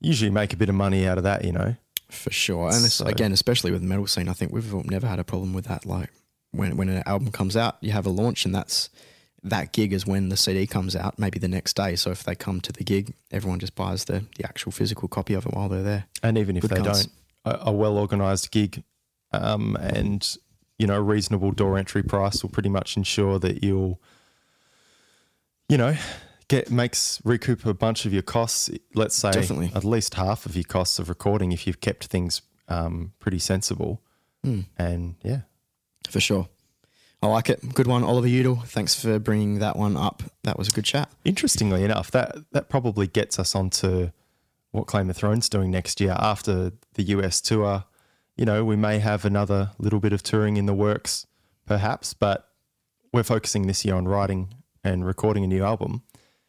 usually 0.00 0.30
make 0.30 0.52
a 0.52 0.56
bit 0.56 0.68
of 0.68 0.74
money 0.76 1.06
out 1.08 1.18
of 1.18 1.24
that, 1.24 1.44
you 1.44 1.52
know. 1.52 1.74
for 2.08 2.30
sure 2.32 2.68
and 2.68 2.84
So- 2.90 3.06
again 3.06 3.32
especially 3.32 3.70
with 3.72 3.82
the 3.82 3.88
metal 3.88 4.06
scene 4.06 4.28
i 4.28 4.32
think 4.32 4.52
we've 4.52 4.72
never 4.96 5.06
had 5.08 5.18
a 5.20 5.24
problem 5.24 5.52
with 5.54 5.66
that 5.66 5.86
like 5.86 6.10
when 6.52 6.76
when 6.76 6.88
an 6.88 7.02
album 7.06 7.30
comes 7.30 7.56
out 7.56 7.74
you 7.80 7.92
have 7.92 8.04
a 8.06 8.10
launch 8.10 8.44
and 8.44 8.52
that's 8.54 8.90
that 9.42 9.72
gig 9.72 9.92
is 9.92 10.06
when 10.06 10.28
the 10.28 10.36
cd 10.36 10.66
comes 10.66 10.94
out 10.94 11.18
maybe 11.18 11.38
the 11.38 11.48
next 11.48 11.74
day 11.74 11.96
so 11.96 12.10
if 12.10 12.24
they 12.24 12.34
come 12.34 12.60
to 12.60 12.72
the 12.72 12.84
gig 12.84 13.14
everyone 13.30 13.58
just 13.58 13.74
buys 13.74 14.04
the 14.04 14.24
the 14.36 14.44
actual 14.44 14.70
physical 14.72 15.08
copy 15.08 15.34
of 15.34 15.46
it 15.46 15.52
while 15.54 15.68
they're 15.68 15.82
there 15.82 16.04
And 16.22 16.36
even 16.36 16.56
if 16.56 16.62
Good 16.62 16.70
they 16.70 16.82
don't, 16.82 17.08
a, 17.44 17.58
a 17.62 17.72
well 17.72 17.96
organized 17.96 18.50
gig 18.50 18.82
um, 19.32 19.76
and, 19.76 20.36
you 20.78 20.86
know, 20.86 20.98
reasonable 20.98 21.52
door 21.52 21.78
entry 21.78 22.02
price 22.02 22.42
will 22.42 22.50
pretty 22.50 22.68
much 22.68 22.96
ensure 22.96 23.38
that 23.38 23.62
you'll, 23.62 24.00
you 25.68 25.76
know, 25.76 25.96
get 26.48 26.70
makes 26.70 27.20
recoup 27.24 27.64
a 27.64 27.74
bunch 27.74 28.06
of 28.06 28.12
your 28.12 28.22
costs. 28.22 28.70
Let's 28.94 29.14
say 29.14 29.30
Definitely. 29.30 29.72
at 29.74 29.84
least 29.84 30.14
half 30.14 30.46
of 30.46 30.56
your 30.56 30.64
costs 30.64 30.98
of 30.98 31.08
recording 31.08 31.52
if 31.52 31.66
you've 31.66 31.80
kept 31.80 32.06
things 32.06 32.42
um, 32.68 33.12
pretty 33.20 33.38
sensible. 33.38 34.02
Hmm. 34.42 34.60
And 34.76 35.16
yeah, 35.22 35.42
for 36.08 36.20
sure 36.20 36.48
i 37.22 37.26
like 37.26 37.48
it 37.50 37.74
good 37.74 37.86
one 37.86 38.02
oliver 38.02 38.28
udall 38.28 38.56
thanks 38.56 39.00
for 39.00 39.18
bringing 39.18 39.58
that 39.58 39.76
one 39.76 39.96
up 39.96 40.22
that 40.42 40.58
was 40.58 40.68
a 40.68 40.72
good 40.72 40.84
chat 40.84 41.10
Interestingly 41.24 41.84
enough, 41.84 42.10
that 42.10 42.36
that 42.52 42.68
probably 42.68 43.06
gets 43.06 43.38
us 43.38 43.54
onto 43.54 44.10
what 44.72 44.86
Claim 44.86 45.10
of 45.10 45.16
Thrones 45.16 45.48
doing 45.48 45.70
next 45.70 46.00
year 46.00 46.16
after 46.18 46.72
the 46.94 47.02
US 47.04 47.40
tour. 47.40 47.84
You 48.36 48.46
know, 48.46 48.64
we 48.64 48.76
may 48.76 49.00
have 49.00 49.24
another 49.24 49.72
little 49.78 50.00
bit 50.00 50.12
of 50.12 50.22
touring 50.22 50.56
in 50.56 50.66
the 50.66 50.74
works, 50.74 51.26
perhaps, 51.66 52.14
but 52.14 52.48
we're 53.12 53.22
focusing 53.22 53.66
this 53.66 53.84
year 53.84 53.94
on 53.94 54.08
writing 54.08 54.54
and 54.82 55.04
recording 55.04 55.44
a 55.44 55.46
new 55.46 55.62
album. 55.62 56.02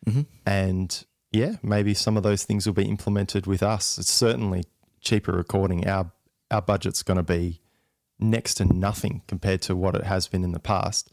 Mm-hmm. 0.05 0.21
And 0.45 1.05
yeah, 1.31 1.55
maybe 1.61 1.93
some 1.93 2.15
of 2.15 2.23
those 2.23 2.45
things 2.45 2.65
will 2.65 2.73
be 2.73 2.87
implemented 2.87 3.45
with 3.45 3.61
us. 3.61 3.97
It's 3.97 4.11
certainly 4.11 4.63
cheaper 5.01 5.33
recording. 5.33 5.87
Our 5.87 6.11
our 6.49 6.61
budget's 6.61 7.03
going 7.03 7.17
to 7.17 7.23
be 7.23 7.61
next 8.21 8.55
to 8.55 8.65
nothing 8.65 9.23
compared 9.27 9.61
to 9.63 9.75
what 9.75 9.95
it 9.95 10.03
has 10.03 10.27
been 10.27 10.43
in 10.43 10.51
the 10.51 10.59
past. 10.59 11.11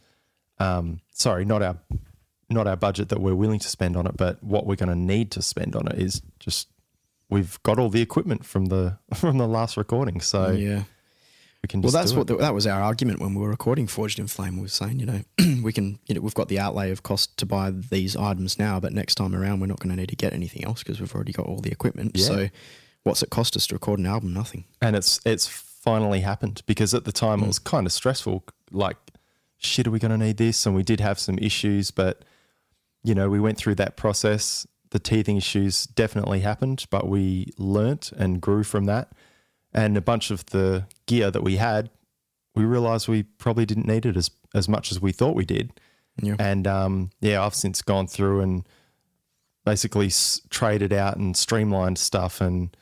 Um, 0.59 1.00
sorry, 1.12 1.45
not 1.45 1.62
our 1.62 1.79
not 2.50 2.67
our 2.67 2.77
budget 2.77 3.11
that 3.11 3.21
we're 3.21 3.35
willing 3.35 3.59
to 3.59 3.69
spend 3.69 3.97
on 3.97 4.07
it, 4.07 4.17
but 4.17 4.43
what 4.43 4.67
we're 4.67 4.77
going 4.77 4.88
to 4.88 4.95
need 4.95 5.31
to 5.33 5.43
spend 5.43 5.77
on 5.77 5.87
it 5.88 5.99
is 5.99 6.23
just 6.38 6.69
we've 7.29 7.62
got 7.62 7.79
all 7.79 7.91
the 7.91 8.00
equipment 8.00 8.45
from 8.45 8.67
the 8.67 8.99
from 9.15 9.38
the 9.38 9.49
last 9.49 9.77
recording, 9.77 10.21
so 10.21 10.50
yeah 10.50 10.85
we 11.62 11.67
can. 11.67 11.83
Well, 11.83 11.91
that's 11.91 12.12
what 12.12 12.27
the, 12.27 12.37
that 12.37 12.55
was 12.55 12.67
our 12.67 12.81
argument 12.81 13.21
when 13.21 13.35
we 13.35 13.43
were 13.43 13.49
recording 13.49 13.87
Forged 13.87 14.19
in 14.19 14.29
Flame. 14.29 14.57
We 14.57 14.62
were 14.62 14.69
saying, 14.69 15.00
you 15.00 15.07
know, 15.07 15.23
we 15.62 15.73
can, 15.73 15.99
you 16.07 16.15
know, 16.15 16.21
we've 16.21 16.35
got 16.35 16.49
the 16.49 16.59
outlay 16.59 16.91
of 16.91 17.03
cost 17.03 17.37
to 17.38 17.47
buy 17.47 17.71
these 17.71 18.17
items 18.17 18.59
now, 18.59 18.79
but 18.79 18.92
next 18.92 19.16
time 19.16 19.35
around, 19.35 19.61
we're 19.61 19.66
not 19.66 19.81
going 19.81 19.90
to 19.90 19.97
need 19.97 20.09
to 20.11 20.16
get 20.16 20.33
anything 20.33 20.64
else 20.64 20.83
because 20.83 21.01
we've 21.01 21.14
already 21.14 21.33
got 21.33 21.47
all 21.47 21.61
the 21.61 21.73
equipment. 21.73 22.12
Yeah. 22.14 22.27
So, 22.27 22.49
what's 23.03 23.23
it 23.23 23.31
cost 23.31 23.57
us 23.57 23.66
to 23.68 23.75
record 23.75 23.99
an 23.99 24.07
album? 24.07 24.33
Nothing. 24.33 24.64
and 24.81 24.94
it's 24.94 25.21
it's 25.25 25.47
finally 25.83 26.21
happened 26.21 26.62
because 26.67 26.95
at 26.95 27.05
the 27.05 27.12
time 27.12 27.43
it 27.43 27.47
was 27.47 27.59
kind 27.59 27.87
of 27.87 27.93
stressful. 27.93 28.45
Like, 28.71 28.97
shit, 29.59 29.87
are 29.87 29.91
we 29.91 29.99
going 29.99 30.19
to 30.19 30.19
need 30.19 30.37
this? 30.37 30.67
And 30.67 30.75
we 30.75 30.83
did 30.83 31.01
have 31.01 31.19
some 31.19 31.38
issues, 31.38 31.91
but 31.91 32.25
you 33.03 33.14
know, 33.14 33.29
we 33.29 33.41
went 33.41 33.59
through 33.59 33.77
that 33.77 33.97
process. 33.97 34.67
The 34.91 34.99
teething 34.99 35.37
issues 35.37 35.87
definitely 35.87 36.41
happened, 36.41 36.87
but 36.91 37.09
we 37.09 37.53
learnt 37.59 38.12
and 38.12 38.41
grew 38.41 38.64
from 38.64 38.85
that. 38.85 39.12
And 39.73 39.97
a 39.97 40.01
bunch 40.01 40.31
of 40.31 40.47
the 40.47 40.87
gear 41.07 41.31
that 41.31 41.43
we 41.43 41.57
had, 41.57 41.91
we 42.55 42.64
realized 42.64 43.07
we 43.07 43.23
probably 43.23 43.67
didn't 43.67 43.87
need 43.87 44.07
it 44.07 44.17
as 44.17 44.31
as 44.55 44.69
much 44.69 44.91
as 44.91 45.01
we 45.01 45.12
thought 45.12 45.37
we 45.37 45.45
did. 45.45 45.79
Yeah. 46.23 46.37
And 46.38 46.67
um, 46.67 47.11
yeah, 47.21 47.45
I've 47.45 47.55
since 47.55 47.83
gone 47.83 48.07
through 48.07 48.41
and 48.41 48.67
basically 49.64 50.07
s- 50.07 50.41
traded 50.51 50.93
out 50.93 51.17
and 51.17 51.37
streamlined 51.37 51.99
stuff. 51.99 52.41
And 52.41 52.75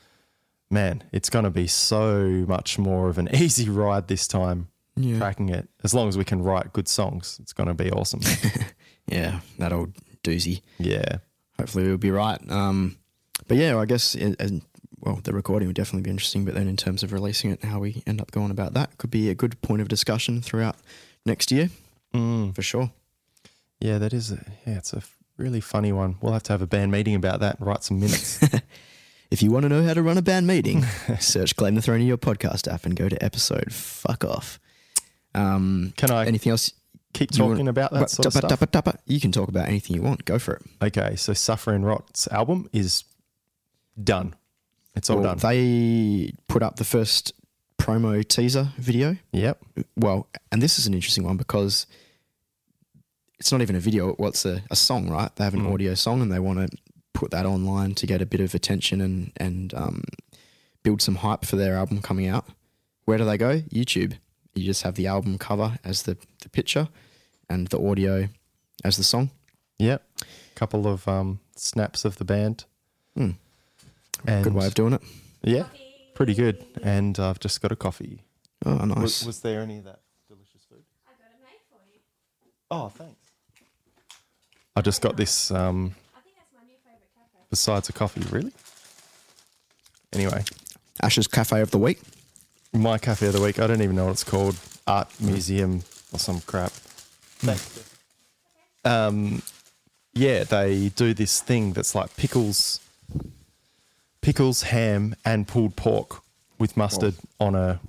man, 0.71 1.03
it's 1.13 1.31
going 1.31 1.45
to 1.45 1.51
be 1.51 1.67
so 1.67 2.45
much 2.49 2.79
more 2.79 3.09
of 3.09 3.19
an 3.19 3.29
easy 3.35 3.69
ride 3.69 4.09
this 4.09 4.27
time. 4.27 4.69
Yeah. 4.97 5.19
Tracking 5.19 5.51
it, 5.51 5.69
as 5.85 5.93
long 5.93 6.09
as 6.09 6.17
we 6.17 6.25
can 6.25 6.43
write 6.43 6.73
good 6.73 6.89
songs, 6.89 7.39
it's 7.43 7.53
going 7.53 7.69
to 7.69 7.75
be 7.75 7.91
awesome. 7.91 8.21
Yeah, 9.09 9.39
that 9.61 9.73
old 9.73 9.93
doozy. 10.25 10.63
yeah, 10.79 11.19
Hopefully, 11.61 11.85
we'll 11.87 11.97
be 11.97 12.11
right. 12.11 12.41
Um, 12.51 12.97
but 13.47 13.57
yeah, 13.57 13.79
I 13.79 13.85
guess, 13.87 14.17
it, 14.17 14.35
and, 14.41 14.63
well, 14.99 15.21
the 15.23 15.33
recording 15.33 15.69
would 15.69 15.77
definitely 15.77 16.03
be 16.03 16.11
interesting. 16.11 16.45
But 16.45 16.55
then, 16.55 16.67
in 16.67 16.77
terms 16.77 17.05
of 17.05 17.13
releasing 17.13 17.53
it, 17.53 17.63
how 17.63 17.79
we 17.79 18.03
end 18.05 18.21
up 18.21 18.33
going 18.33 18.51
about 18.51 18.75
that 18.75 18.99
could 18.99 19.11
be 19.13 19.31
a 19.31 19.35
good 19.37 19.61
point 19.63 19.81
of 19.81 19.87
discussion 19.87 20.43
throughout 20.43 20.75
next 21.25 21.53
year, 21.53 21.71
Mm. 22.13 22.53
for 22.53 22.63
sure. 22.63 22.91
yeah, 23.79 23.99
that 23.99 24.13
is. 24.13 24.33
A, 24.33 24.45
yeah, 24.67 24.79
it's 24.79 24.93
a 24.93 25.03
really 25.37 25.61
funny 25.61 25.93
one. 25.93 26.17
We'll 26.21 26.33
have 26.33 26.43
to 26.45 26.53
have 26.53 26.63
a 26.63 26.67
band 26.67 26.91
meeting 26.91 27.15
about 27.15 27.39
that 27.41 27.59
and 27.59 27.67
write 27.69 27.85
some 27.85 28.01
minutes. 28.01 28.41
If 29.31 29.43
you 29.43 29.51
want 29.51 29.65
to 29.65 29.69
know 29.69 29.83
how 29.83 29.95
to 29.95 30.03
run 30.03 30.19
a 30.19 30.23
band 30.23 30.47
meeting, 30.47 30.83
search 31.21 31.57
Claim 31.57 31.75
the 31.75 31.83
Throne 31.83 32.01
in 32.01 32.07
your 32.07 32.17
podcast 32.19 32.73
app 32.73 32.85
and 32.87 32.95
go 32.95 33.09
to 33.09 33.23
episode 33.25 33.73
fuck 33.73 34.25
off. 34.25 34.61
Um, 35.35 35.93
Can 35.97 36.11
I 36.11 36.27
anything 36.27 36.51
else? 36.51 36.73
keep 37.13 37.31
talking 37.31 37.57
want- 37.57 37.69
about 37.69 37.93
that 37.93 38.01
But 38.01 38.11
sort 38.11 38.27
of 38.27 38.33
stuff? 38.33 38.97
You 39.07 39.21
can 39.21 39.33
talk 39.33 39.49
about 39.49 39.69
anything 39.69 39.97
you 39.97 40.03
want. 40.03 40.25
Go 40.27 40.39
for 40.39 40.55
it. 40.55 40.63
Okay, 40.83 41.17
so 41.17 41.33
Suffer 41.33 41.73
and 41.73 41.85
Rot's 41.85 42.29
album 42.29 42.69
is 42.73 43.05
done. 44.03 44.35
It's 44.95 45.11
all 45.11 45.19
Well, 45.21 45.35
done. 45.35 45.39
They 45.39 46.33
put 46.49 46.63
up 46.63 46.77
the 46.77 46.85
first 46.85 47.33
promo 47.79 48.27
teaser 48.27 48.69
video. 48.79 49.17
yep. 49.33 49.61
Well, 49.97 50.29
and 50.53 50.63
this 50.63 50.79
is 50.79 50.87
an 50.87 50.95
interesting 50.95 51.25
one 51.25 51.37
because 51.37 51.87
it's 53.39 53.51
not 53.53 53.61
even 53.61 53.77
a 53.77 53.81
video. 53.81 54.15
Well, 54.19 54.31
it's 54.31 54.45
a, 54.47 54.63
a 54.71 54.77
song, 54.77 55.09
right? 55.11 55.35
They 55.37 55.45
have 55.45 55.55
an 55.55 55.67
audio 55.67 55.95
song 55.95 56.23
and 56.23 56.31
they 56.33 56.39
want 56.39 56.71
to 56.71 56.79
put 57.17 57.31
that 57.31 57.47
online 57.47 57.95
to 57.95 58.07
get 58.07 58.21
a 58.21 58.27
bit 58.27 58.41
of 58.41 58.55
attention 58.55 59.01
and 59.01 59.33
and 59.39 59.75
um, 59.75 60.05
build 60.83 61.03
some 61.03 61.17
hype 61.17 61.45
for 61.45 61.57
their 61.57 61.75
album 61.75 62.01
coming 62.03 62.29
out. 62.29 62.47
Where 63.07 63.19
do 63.19 63.25
they 63.25 63.39
go? 63.39 63.61
YouTube. 63.61 64.19
You 64.55 64.65
just 64.65 64.83
have 64.83 64.95
the 64.95 65.07
album 65.07 65.39
cover 65.39 65.79
as 65.83 66.03
the, 66.03 66.17
the 66.43 66.49
picture 66.49 66.89
and 67.49 67.69
the 67.69 67.81
audio 67.81 68.29
as 68.85 68.97
the 68.97 69.05
song. 69.05 69.31
Yep. 69.79 70.03
Couple 70.55 70.87
of 70.87 71.07
um, 71.09 71.41
snaps 71.57 72.05
of 72.05 72.17
the 72.17 72.25
band. 72.25 72.65
Hmm. 73.17 73.33
And 74.27 74.45
Good 74.45 74.55
way 74.55 74.67
of 74.67 74.75
doing 74.75 74.95
it. 74.95 75.03
Yeah, 75.43 75.67
pretty 76.15 76.35
good. 76.35 76.65
And 76.83 77.19
I've 77.19 77.39
just 77.41 77.61
got 77.61 77.73
a 77.73 77.77
coffee. 77.77 78.23
Oh, 78.65 78.77
nice. 78.77 78.99
Was, 78.99 79.27
was 79.27 79.41
there 79.41 79.61
any 79.61 79.79
of 79.79 79.85
that 79.85 80.01
delicious 80.29 80.65
food? 80.69 80.83
I 81.07 81.13
got 81.21 81.31
it 81.33 81.43
made 81.43 81.61
for 81.71 81.81
you. 81.93 82.01
Oh, 82.71 82.89
thanks. 82.89 83.31
I 84.75 84.81
just 84.81 85.03
got 85.03 85.17
this. 85.17 85.51
Um, 85.51 85.95
Besides 87.51 87.89
a 87.89 87.93
coffee, 87.93 88.23
really? 88.31 88.53
Anyway, 90.13 90.45
Ash's 91.03 91.27
Cafe 91.27 91.61
of 91.61 91.71
the 91.71 91.79
Week. 91.79 92.01
my 92.73 92.99
cafe 92.99 93.27
of 93.29 93.33
the 93.33 93.41
week. 93.41 93.59
I 93.59 93.67
don't 93.67 93.81
even 93.83 93.97
know 93.97 94.07
what 94.07 94.13
it's 94.13 94.25
called. 94.25 94.57
Art 94.87 95.09
museum 95.21 95.83
or 96.13 96.19
some 96.19 96.41
crap. 96.43 96.73
Um, 98.85 99.43
yeah, 100.15 100.45
they 100.45 100.91
do 100.91 101.13
this 101.15 101.41
thing 101.41 101.73
that's 101.73 101.95
like 101.95 102.17
pickles, 102.17 102.81
pickles, 104.21 104.63
ham, 104.63 105.15
and 105.25 105.47
pulled 105.47 105.77
pork 105.77 106.23
with 106.59 106.77
mustard 106.77 107.15
on 107.41 107.55
a 107.55 107.81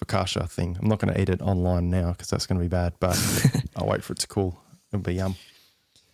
focaccia 0.00 0.48
thing. 0.48 0.76
I'm 0.80 0.88
not 0.88 0.98
going 0.98 1.12
to 1.14 1.20
eat 1.20 1.28
it 1.28 1.40
online 1.40 1.90
now 1.90 2.12
because 2.12 2.28
that's 2.28 2.46
going 2.46 2.58
to 2.58 2.64
be 2.64 2.68
bad, 2.68 2.92
but 3.00 3.18
I'll 3.76 3.86
wait 3.86 4.04
for 4.04 4.12
it 4.12 4.18
to 4.20 4.26
cool. 4.28 4.60
It'll 4.92 5.02
be 5.02 5.14
yum. 5.14 5.36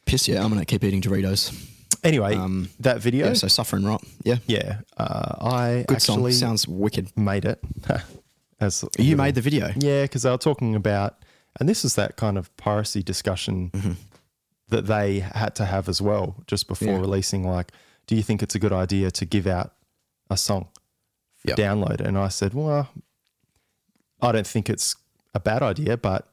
Piss 0.07 0.29
yeah, 0.29 0.43
I'm 0.43 0.49
going 0.49 0.61
to 0.61 0.67
keep 0.67 0.85
eating 0.85 1.03
Doritos. 1.03 1.69
Anyway, 2.05 2.35
Um, 2.35 2.69
that 2.81 3.01
video. 3.01 3.27
Yeah, 3.29 3.33
so 3.35 3.49
Suffer 3.49 3.77
and 3.77 3.87
Rot. 3.87 4.05
Yeah. 4.25 4.37
Yeah, 4.47 4.81
uh, 4.97 5.35
I 5.41 5.85
Good 5.89 5.97
actually 5.97 6.33
song. 6.33 6.49
Sounds 6.57 6.69
wicked. 6.69 7.17
made 7.17 7.45
it. 7.45 7.61
As 8.61 8.83
You 8.99 9.05
little- 9.05 9.17
made 9.19 9.35
the 9.35 9.41
video. 9.41 9.73
Yeah, 9.77 10.03
because 10.03 10.23
they 10.23 10.31
were 10.31 10.39
talking 10.39 10.75
about, 10.75 11.17
and 11.61 11.69
this 11.69 11.85
is 11.85 11.95
that 11.97 12.17
kind 12.17 12.37
of 12.39 12.55
piracy 12.57 13.03
discussion 13.03 13.71
that 14.69 14.87
they 14.87 15.21
had 15.21 15.55
to 15.57 15.65
have 15.65 15.89
as 15.89 16.01
well 16.03 16.37
just 16.47 16.67
before 16.69 16.89
Yeah. 16.95 16.99
releasing. 17.01 17.47
Like, 17.49 17.73
do 18.07 18.15
you 18.17 18.23
think 18.23 18.43
it's 18.43 18.55
a 18.55 18.59
good 18.59 18.73
idea 18.73 19.11
to 19.13 19.25
give 19.25 19.47
out 19.47 19.73
a 20.31 20.37
song 20.37 20.69
for 21.37 21.49
Yep. 21.51 21.57
download? 21.59 22.01
And 22.01 22.19
I 22.19 22.29
said, 22.29 22.53
well, 22.55 22.89
I 24.21 24.33
don't 24.33 24.47
think 24.47 24.69
it's 24.69 24.97
a 25.35 25.41
bad 25.41 25.63
idea, 25.63 25.97
but 25.97 26.29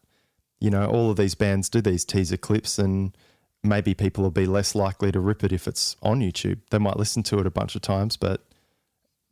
you 0.59 0.69
know, 0.71 0.85
all 0.87 1.11
of 1.11 1.17
these 1.17 1.35
bands 1.35 1.69
do 1.69 1.81
these 1.81 2.05
teaser 2.05 2.37
clips, 2.37 2.79
and 2.79 3.15
maybe 3.67 3.93
people 3.93 4.23
will 4.23 4.31
be 4.31 4.45
less 4.45 4.75
likely 4.75 5.11
to 5.11 5.19
rip 5.19 5.43
it 5.43 5.51
if 5.51 5.67
it's 5.67 5.95
on 6.01 6.19
YouTube. 6.19 6.59
They 6.69 6.77
might 6.77 6.97
listen 6.97 7.23
to 7.23 7.39
it 7.39 7.45
a 7.45 7.51
bunch 7.51 7.75
of 7.75 7.81
times, 7.81 8.17
but 8.17 8.41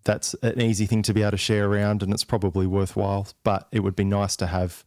that's 0.04 0.34
an 0.42 0.62
easy 0.62 0.86
thing 0.86 1.02
to 1.04 1.14
be 1.14 1.22
able 1.22 1.32
to 1.32 1.38
share 1.38 1.70
around, 1.70 2.04
and 2.04 2.14
it's 2.14 2.24
probably 2.24 2.68
worthwhile. 2.68 3.28
But 3.44 3.68
it 3.72 3.82
would 3.82 3.96
be 3.96 4.04
nice 4.04 4.36
to 4.38 4.48
have 4.48 4.84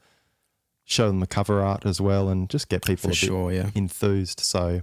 show 0.84 1.08
them 1.08 1.20
the 1.20 1.26
cover 1.26 1.62
art 1.62 1.84
as 1.84 2.00
well, 2.00 2.28
and 2.28 2.48
just 2.48 2.68
get 2.68 2.84
people 2.84 3.02
For 3.02 3.08
a 3.08 3.10
bit 3.10 3.16
sure, 3.16 3.52
yeah. 3.52 3.70
enthused. 3.74 4.40
So 4.40 4.82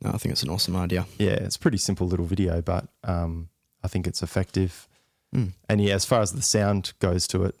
No, 0.00 0.10
I 0.10 0.18
think 0.18 0.32
it's 0.32 0.42
an 0.42 0.50
awesome 0.50 0.76
idea. 0.76 1.06
yeah, 1.18 1.30
it's 1.32 1.56
a 1.56 1.58
pretty 1.58 1.78
simple 1.78 2.06
little 2.06 2.26
video, 2.26 2.60
but 2.62 2.88
um, 3.04 3.48
I 3.82 3.88
think 3.88 4.06
it's 4.06 4.22
effective. 4.22 4.88
Mm. 5.34 5.52
And 5.68 5.80
yeah, 5.80 5.94
as 5.94 6.04
far 6.04 6.20
as 6.20 6.32
the 6.32 6.42
sound 6.42 6.92
goes 7.00 7.26
to 7.28 7.44
it, 7.44 7.56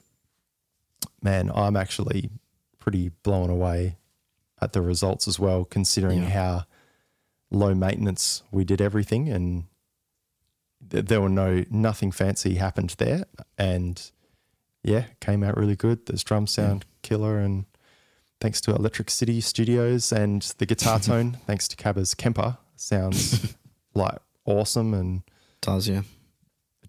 man, 1.22 1.50
I'm 1.54 1.76
actually 1.76 2.30
pretty 2.78 3.08
blown 3.22 3.48
away 3.48 3.96
at 4.62 4.72
the 4.72 4.80
results 4.82 5.26
as 5.28 5.38
well, 5.38 5.64
considering 5.64 6.22
Yeah. 6.22 6.28
how 6.30 6.64
low 7.50 7.74
maintenance 7.74 8.42
we 8.50 8.64
did 8.64 8.80
everything, 8.80 9.28
and 9.28 9.64
th- 10.90 11.06
there 11.06 11.20
were 11.20 11.28
no 11.28 11.64
nothing 11.70 12.10
fancy 12.12 12.54
happened 12.54 12.94
there, 12.98 13.24
and 13.58 14.10
yeah, 14.82 15.04
came 15.20 15.42
out 15.42 15.56
really 15.56 15.76
good. 15.76 16.06
The 16.06 16.14
drum 16.16 16.46
sound 16.46 16.84
killer, 17.02 17.38
and 17.38 17.66
thanks 18.40 18.60
to 18.62 18.74
Electric 18.74 19.10
City 19.10 19.40
Studios 19.40 20.12
and 20.12 20.42
the 20.58 20.66
guitar 20.66 20.98
tone, 21.10 21.38
thanks 21.46 21.68
to 21.68 21.76
Cabba's 21.76 22.14
Kemper, 22.14 22.58
sounds 22.76 23.54
like 23.94 24.18
awesome. 24.44 24.94
And 24.94 25.22
Does 25.60 25.88
yeah. 25.88 26.02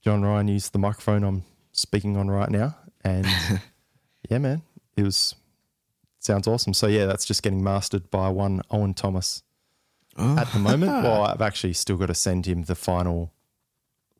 John 0.01 0.23
Ryan 0.23 0.47
used 0.49 0.73
the 0.73 0.79
microphone 0.79 1.23
I'm 1.23 1.43
speaking 1.71 2.17
on 2.17 2.29
right 2.31 2.49
now, 2.49 2.75
and 3.03 3.25
yeah, 4.29 4.37
man, 4.39 4.61
it 4.97 5.03
was 5.03 5.35
sounds 6.25 6.47
awesome. 6.47 6.73
So 6.73 6.87
yeah, 6.87 7.05
that's 7.05 7.25
just 7.25 7.43
getting 7.43 7.63
mastered 7.63 8.09
by 8.11 8.29
one 8.29 8.61
Owen 8.71 8.93
Thomas 8.93 9.43
Oh, 10.15 10.37
at 10.37 10.51
the 10.53 10.59
moment. 10.59 10.91
well, 11.03 11.23
I've 11.23 11.41
actually 11.41 11.73
still 11.73 11.97
got 11.97 12.05
to 12.07 12.13
send 12.13 12.45
him 12.45 12.63
the 12.63 12.75
final, 12.75 13.33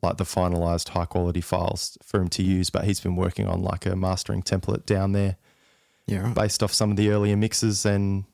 like 0.02 0.16
the 0.16 0.24
finalized 0.24 0.88
high 0.88 1.04
quality 1.04 1.40
files 1.40 1.96
for 2.02 2.20
him 2.20 2.28
to 2.30 2.42
use, 2.42 2.70
but 2.70 2.84
he's 2.84 3.00
been 3.00 3.16
working 3.16 3.46
on 3.46 3.62
like 3.62 3.86
a 3.86 3.94
mastering 3.94 4.42
template 4.42 4.86
down 4.86 5.12
there 5.12 5.36
yeah, 6.06 6.22
right. 6.22 6.34
based 6.34 6.62
off 6.62 6.72
some 6.72 6.90
of 6.90 6.96
the 6.96 7.10
earlier 7.10 7.36
mixes 7.36 7.86
and 7.86 8.24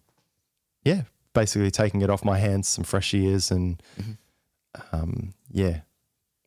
yeah, 0.85 1.02
basically 1.35 1.70
taking 1.70 2.02
it 2.02 2.11
off 2.11 2.24
my 2.24 2.38
hands, 2.38 2.68
some 2.68 2.85
fresh 2.85 3.14
ears 3.14 3.50
and 3.50 3.83
um, 4.92 5.35
yeah, 5.50 5.80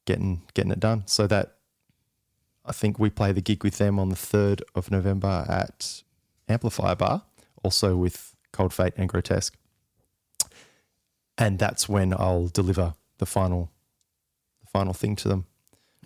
getting 0.05 0.41
getting 0.53 0.71
it 0.71 0.79
done. 0.79 1.03
So 1.05 1.27
that 1.27 1.57
I 2.65 2.71
think 2.71 2.99
we 2.99 3.09
play 3.09 3.31
the 3.31 3.41
gig 3.41 3.63
with 3.63 3.77
them 3.77 3.99
on 3.99 4.09
the 4.09 4.15
third 4.15 4.63
of 4.75 4.91
November 4.91 5.45
at 5.47 6.03
Amplifier 6.53 6.95
Bar, 6.95 7.23
also 7.63 7.95
with 7.95 8.35
Cold 8.51 8.73
Fate 8.73 8.93
and 8.97 9.09
Grotesque. 9.09 9.55
And 11.37 11.57
that's 11.59 11.89
when 11.89 12.13
I'll 12.13 12.47
deliver 12.47 12.93
the 13.17 13.25
final 13.25 13.69
the 14.61 14.67
final 14.67 14.93
thing 14.93 15.15
to 15.17 15.27
them. 15.27 15.45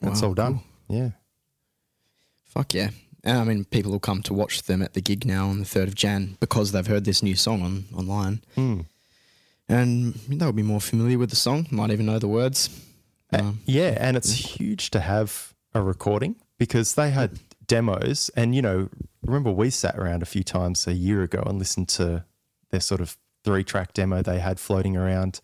That's 0.01 0.21
Wow, 0.21 0.27
all 0.29 0.33
done. 0.33 0.59
Yeah. 0.87 1.09
Fuck 2.45 2.73
yeah. 2.73 2.89
And 3.23 3.37
I 3.37 3.43
mean, 3.43 3.65
people 3.65 3.91
will 3.91 3.99
come 3.99 4.21
to 4.23 4.33
watch 4.33 4.63
them 4.63 4.81
at 4.81 4.93
the 4.93 5.01
gig 5.01 5.25
now 5.25 5.49
on 5.49 5.59
the 5.59 5.65
3rd 5.65 5.87
of 5.87 5.95
Jan 5.95 6.37
because 6.39 6.71
they've 6.71 6.87
heard 6.87 7.03
this 7.03 7.21
new 7.21 7.35
song 7.35 7.61
on 7.61 7.85
online. 7.93 8.41
Hmm. 8.55 8.81
And 9.67 10.13
they'll 10.29 10.53
be 10.53 10.63
more 10.63 10.79
familiar 10.79 11.17
with 11.17 11.29
the 11.29 11.35
song, 11.35 11.67
might 11.71 11.91
even 11.91 12.05
know 12.05 12.19
the 12.19 12.27
words. 12.29 12.69
Uh, 13.33 13.39
Um, 13.39 13.59
yeah, 13.65 13.97
and 13.99 14.15
it's 14.15 14.31
huge 14.31 14.91
to 14.91 15.01
have 15.01 15.53
a 15.73 15.81
recording 15.81 16.35
because 16.57 16.95
they 16.95 17.09
had 17.11 17.39
demos, 17.67 18.29
and 18.35 18.55
you 18.55 18.61
know, 18.61 18.89
remember 19.21 19.51
we 19.51 19.69
sat 19.69 19.97
around 19.97 20.21
a 20.23 20.25
few 20.25 20.43
times 20.43 20.87
a 20.87 20.93
year 20.93 21.21
ago 21.23 21.43
and 21.45 21.59
listened 21.59 21.89
to 21.89 22.23
their 22.71 22.79
sort 22.79 23.01
of 23.01 23.17
three-track 23.43 23.93
demo 23.93 24.21
they 24.21 24.39
had 24.39 24.59
floating 24.59 24.97
around, 24.97 25.39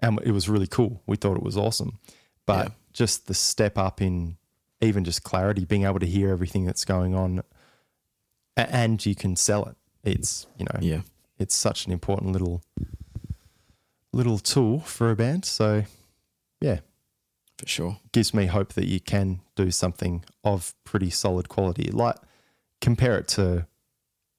and 0.00 0.18
it 0.24 0.32
was 0.32 0.48
really 0.48 0.66
cool. 0.66 1.02
We 1.06 1.16
thought 1.16 1.36
it 1.36 1.42
was 1.42 1.56
awesome, 1.56 1.98
but 2.46 2.66
Yeah. 2.68 2.74
just 2.92 3.26
the 3.26 3.34
step 3.34 3.76
up 3.78 4.00
in 4.00 4.36
even 4.80 5.04
just 5.04 5.24
clarity, 5.24 5.64
being 5.64 5.84
able 5.84 5.98
to 5.98 6.06
hear 6.06 6.30
everything 6.30 6.64
that's 6.64 6.84
going 6.84 7.14
on, 7.14 7.42
and 8.56 9.04
you 9.04 9.14
can 9.14 9.36
sell 9.36 9.64
it. 9.66 9.76
It's 10.04 10.46
you 10.56 10.64
know, 10.64 10.78
yeah. 10.80 11.00
it's 11.38 11.54
such 11.56 11.86
an 11.86 11.92
important 11.92 12.32
little 12.32 12.62
little 14.12 14.38
tool 14.38 14.80
for 14.80 15.10
a 15.10 15.16
band. 15.16 15.44
So 15.44 15.84
yeah, 16.60 16.78
For 17.58 17.66
sure. 17.66 17.96
gives 18.12 18.32
me 18.32 18.46
hope 18.46 18.74
that 18.74 18.86
you 18.86 19.00
can 19.00 19.40
do 19.56 19.70
something 19.70 20.24
of 20.44 20.74
pretty 20.84 21.10
solid 21.10 21.48
quality. 21.48 21.90
Like 21.90 22.16
compare 22.80 23.18
it 23.18 23.28
to 23.28 23.66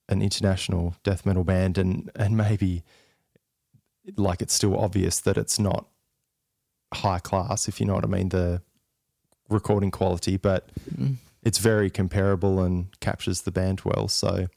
an 0.08 0.22
international 0.22 0.96
death 1.04 1.26
metal 1.26 1.44
band 1.44 1.78
and 1.78 2.10
and 2.16 2.36
maybe 2.38 2.84
like 4.16 4.42
it's 4.42 4.54
still 4.54 4.78
obvious 4.78 5.20
that 5.20 5.38
it's 5.38 5.60
not 5.60 5.88
high 6.94 7.20
class 7.20 7.68
if 7.68 7.80
you 7.80 7.86
know 7.86 7.94
what 7.94 8.04
I 8.06 8.08
mean 8.08 8.30
the 8.30 8.62
recording 9.50 9.92
quality 9.92 10.38
but 10.38 10.70
Mm, 10.96 11.18
it's 11.44 11.58
very 11.60 11.90
comparable 11.90 12.62
and 12.62 12.88
captures 13.00 13.42
the 13.42 13.52
band 13.52 13.82
well 13.86 14.08
so 14.08 14.48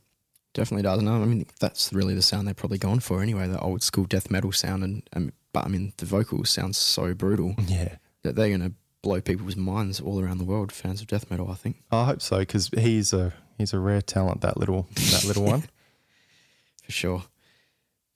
definitely 0.54 0.82
does. 0.82 1.02
No, 1.02 1.22
I 1.22 1.24
mean, 1.24 1.46
that's 1.60 1.92
really 1.92 2.14
the 2.14 2.22
sound 2.22 2.46
they're 2.46 2.54
probably 2.54 2.78
going 2.78 3.00
for 3.00 3.22
anyway, 3.22 3.48
the 3.48 3.58
old 3.58 3.82
school 3.82 4.04
death 4.04 4.30
metal 4.30 4.52
sound. 4.52 4.84
And, 4.84 5.02
and 5.12 5.32
But 5.52 5.64
I 5.64 5.68
mean, 5.68 5.92
the 5.96 6.06
vocals 6.06 6.50
sound 6.50 6.76
so 6.76 7.14
brutal 7.14 7.54
yeah 7.66 7.96
that 8.22 8.36
they're 8.36 8.48
going 8.48 8.60
to 8.60 8.72
blow 9.02 9.20
people's 9.20 9.56
minds 9.56 10.00
all 10.00 10.22
around 10.22 10.38
the 10.38 10.44
world, 10.44 10.72
fans 10.72 11.00
of 11.00 11.06
death 11.06 11.30
metal, 11.30 11.50
I 11.50 11.54
think. 11.54 11.82
I 11.90 12.04
hope 12.04 12.22
so 12.22 12.38
because 12.38 12.68
he's 12.68 13.12
a 13.12 13.32
he's 13.58 13.72
a 13.72 13.78
rare 13.78 14.02
talent 14.02 14.40
that 14.42 14.56
little 14.56 14.86
that 14.94 15.24
little 15.24 15.44
one 15.44 15.62
For 16.84 16.92
sure. 16.92 17.22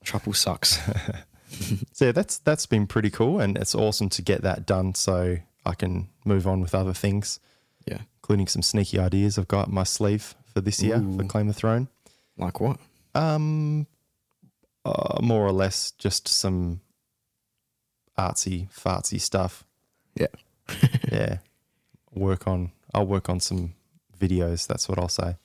Trouble 0.04 0.32
sucks. 0.32 0.78
So 1.92 2.06
yeah, 2.06 2.12
that's 2.12 2.38
that's 2.38 2.66
been 2.66 2.86
pretty 2.86 3.08
cool, 3.08 3.40
and 3.40 3.56
it's 3.56 3.74
awesome 3.74 4.08
to 4.10 4.22
get 4.22 4.42
that 4.42 4.66
done, 4.66 4.94
so 4.94 5.36
I 5.64 5.74
can 5.74 6.08
move 6.24 6.46
on 6.46 6.60
with 6.60 6.74
other 6.74 6.92
things, 6.92 7.40
yeah. 7.86 8.00
including 8.18 8.48
some 8.48 8.62
sneaky 8.62 8.98
ideas 8.98 9.38
I've 9.38 9.48
got 9.48 9.70
my 9.70 9.84
sleeve 9.84 10.34
for 10.52 10.60
this 10.60 10.82
year 10.82 10.98
for 10.98 11.22
Ooh. 11.22 11.28
Claim 11.28 11.46
the 11.46 11.54
Throne. 11.54 11.88
Like 12.36 12.60
what? 12.60 12.78
Um, 13.14 13.86
uh, 14.84 15.20
more 15.22 15.46
or 15.46 15.52
less 15.52 15.92
just 15.92 16.28
some 16.28 16.80
artsy 18.18 18.70
fartsy 18.72 19.20
stuff. 19.20 19.64
Yeah. 20.16 20.26
Yeah, 21.12 21.38
work 22.12 22.46
on. 22.48 22.72
I'll 22.92 23.06
work 23.06 23.30
on 23.30 23.40
some 23.40 23.74
videos. 24.18 24.66
That's 24.66 24.88
what 24.88 24.98
I'll 24.98 25.08
say. 25.08 25.36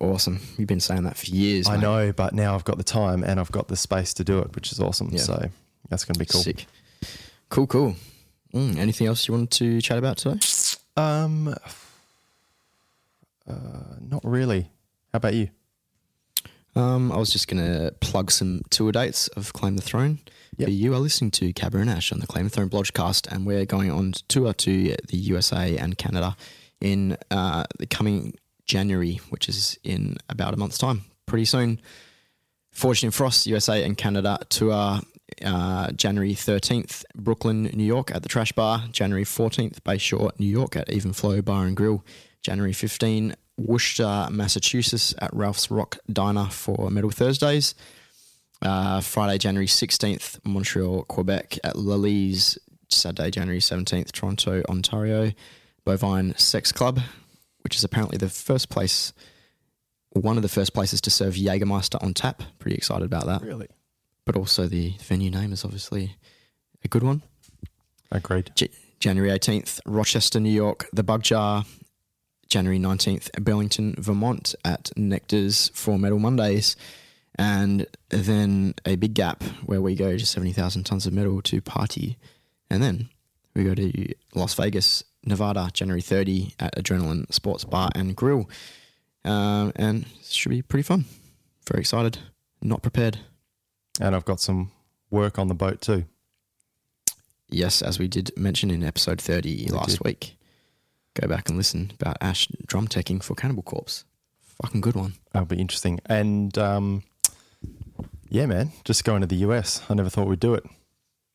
Awesome. 0.00 0.40
You've 0.58 0.68
been 0.68 0.80
saying 0.80 1.04
that 1.04 1.16
for 1.16 1.26
years. 1.26 1.68
I 1.68 1.76
mate. 1.76 1.82
know, 1.82 2.12
but 2.12 2.34
now 2.34 2.54
I've 2.54 2.64
got 2.64 2.76
the 2.76 2.84
time 2.84 3.22
and 3.22 3.38
I've 3.38 3.52
got 3.52 3.68
the 3.68 3.76
space 3.76 4.12
to 4.14 4.24
do 4.24 4.40
it, 4.40 4.54
which 4.54 4.72
is 4.72 4.80
awesome. 4.80 5.10
Yeah. 5.12 5.20
So 5.20 5.48
that's 5.88 6.04
going 6.04 6.14
to 6.14 6.18
be 6.18 6.26
cool. 6.26 6.42
Sick. 6.42 6.66
Cool, 7.48 7.66
cool. 7.68 7.96
Mm, 8.52 8.76
anything 8.76 9.06
else 9.06 9.26
you 9.28 9.34
wanted 9.34 9.52
to 9.52 9.80
chat 9.80 9.98
about 9.98 10.16
today? 10.18 10.40
Um, 10.96 11.54
uh, 13.48 13.54
not 14.00 14.24
really. 14.24 14.62
How 15.12 15.18
about 15.18 15.34
you? 15.34 15.48
Um, 16.76 17.12
I 17.12 17.16
was 17.16 17.30
just 17.30 17.46
going 17.46 17.64
to 17.64 17.92
plug 18.00 18.30
some 18.30 18.62
tour 18.70 18.90
dates 18.92 19.28
of 19.28 19.52
Claim 19.52 19.76
the 19.76 19.82
Throne. 19.82 20.18
Yep. 20.56 20.68
You 20.68 20.94
are 20.94 20.98
listening 20.98 21.32
to 21.32 21.52
Ash 21.88 22.12
on 22.12 22.20
the 22.20 22.26
Claim 22.26 22.48
Throne 22.48 22.70
blogcast, 22.70 23.26
and 23.32 23.44
we're 23.44 23.64
going 23.64 23.90
on 23.90 24.12
tour 24.28 24.52
to 24.52 24.96
the 25.08 25.16
USA 25.16 25.76
and 25.76 25.98
Canada 25.98 26.36
in 26.80 27.16
uh, 27.30 27.64
the 27.78 27.86
coming 27.86 28.34
January, 28.64 29.20
which 29.30 29.48
is 29.48 29.78
in 29.82 30.16
about 30.28 30.54
a 30.54 30.56
month's 30.56 30.78
time, 30.78 31.04
pretty 31.26 31.44
soon. 31.44 31.80
In 33.02 33.10
Frost, 33.10 33.46
USA 33.46 33.84
and 33.84 33.96
Canada 33.96 34.38
tour 34.48 35.00
uh, 35.44 35.90
January 35.92 36.34
13th, 36.34 37.04
Brooklyn, 37.14 37.64
New 37.64 37.84
York 37.84 38.14
at 38.14 38.22
the 38.22 38.28
Trash 38.28 38.52
Bar. 38.52 38.84
January 38.92 39.24
14th, 39.24 39.80
Bayshore, 39.80 40.38
New 40.38 40.46
York 40.46 40.76
at 40.76 40.90
Even 40.90 41.12
Flow 41.12 41.42
Bar 41.42 41.66
and 41.66 41.76
Grill. 41.76 42.04
January 42.42 42.72
15, 42.72 43.34
Worcester, 43.56 44.28
Massachusetts 44.30 45.14
at 45.18 45.34
Ralph's 45.34 45.70
Rock 45.70 45.98
Diner 46.12 46.46
for 46.46 46.90
Metal 46.90 47.10
Thursdays. 47.10 47.74
Uh, 48.64 49.00
Friday, 49.00 49.38
January 49.38 49.66
16th, 49.66 50.40
Montreal, 50.44 51.04
Quebec 51.04 51.58
at 51.62 51.74
Lalise. 51.74 52.58
Saturday, 52.88 53.30
January 53.30 53.60
17th, 53.60 54.12
Toronto, 54.12 54.62
Ontario, 54.68 55.32
Bovine 55.84 56.34
Sex 56.38 56.72
Club, 56.72 57.00
which 57.62 57.76
is 57.76 57.84
apparently 57.84 58.18
the 58.18 58.28
first 58.28 58.68
place, 58.70 59.12
one 60.10 60.36
of 60.36 60.42
the 60.42 60.48
first 60.48 60.74
places 60.74 61.00
to 61.02 61.10
serve 61.10 61.34
Jägermeister 61.34 62.02
on 62.02 62.14
tap. 62.14 62.42
Pretty 62.58 62.76
excited 62.76 63.04
about 63.04 63.26
that. 63.26 63.42
Really? 63.42 63.68
But 64.24 64.36
also 64.36 64.66
the 64.66 64.94
venue 65.00 65.30
name 65.30 65.52
is 65.52 65.64
obviously 65.64 66.16
a 66.84 66.88
good 66.88 67.02
one. 67.02 67.22
Agreed. 68.10 68.50
J- 68.54 68.70
January 69.00 69.30
18th, 69.36 69.80
Rochester, 69.86 70.40
New 70.40 70.52
York, 70.52 70.88
The 70.92 71.02
Bug 71.02 71.22
Jar. 71.22 71.64
January 72.48 72.78
19th, 72.78 73.32
Burlington, 73.42 73.96
Vermont 73.98 74.54
at 74.64 74.92
Nectar's 74.96 75.70
for 75.74 75.98
Metal 75.98 76.20
Mondays. 76.20 76.76
And 77.36 77.86
then 78.10 78.74
a 78.84 78.96
big 78.96 79.14
gap 79.14 79.42
where 79.66 79.82
we 79.82 79.94
go 79.94 80.16
to 80.16 80.24
70,000 80.26 80.84
tons 80.84 81.06
of 81.06 81.12
metal 81.12 81.42
to 81.42 81.60
party. 81.60 82.16
And 82.70 82.82
then 82.82 83.08
we 83.54 83.64
go 83.64 83.74
to 83.74 84.14
Las 84.34 84.54
Vegas, 84.54 85.02
Nevada, 85.24 85.70
January 85.72 86.00
30 86.00 86.54
at 86.60 86.76
Adrenaline 86.76 87.32
Sports 87.32 87.64
Bar 87.64 87.90
and 87.94 88.14
Grill. 88.14 88.48
Um, 89.24 89.72
and 89.76 90.02
it 90.20 90.26
should 90.26 90.50
be 90.50 90.62
pretty 90.62 90.82
fun. 90.82 91.06
very 91.68 91.80
excited. 91.80 92.18
Not 92.62 92.82
prepared. 92.82 93.18
And 94.00 94.14
I've 94.14 94.24
got 94.24 94.40
some 94.40 94.70
work 95.10 95.38
on 95.38 95.48
the 95.48 95.54
boat 95.54 95.80
too. 95.80 96.04
Yes, 97.48 97.82
as 97.82 97.98
we 97.98 98.08
did 98.08 98.32
mention 98.36 98.70
in 98.70 98.82
episode 98.82 99.20
30 99.20 99.68
last 99.70 99.98
did. 99.98 100.04
week. 100.04 100.36
Go 101.14 101.28
back 101.28 101.48
and 101.48 101.56
listen 101.56 101.92
about 102.00 102.16
Ash 102.20 102.48
drum 102.66 102.88
teching 102.88 103.22
for 103.22 103.34
Cannibal 103.34 103.62
Corpse. 103.62 104.04
Fucking 104.62 104.80
good 104.80 104.96
one. 104.96 105.14
That'll 105.32 105.46
be 105.46 105.60
interesting. 105.60 106.00
And 106.06 106.56
um, 106.58 107.04
yeah, 108.34 108.46
man, 108.46 108.72
just 108.84 109.04
going 109.04 109.20
to 109.20 109.26
the 109.28 109.36
US. 109.46 109.80
I 109.88 109.94
never 109.94 110.10
thought 110.10 110.26
we'd 110.26 110.40
do 110.40 110.54
it 110.54 110.64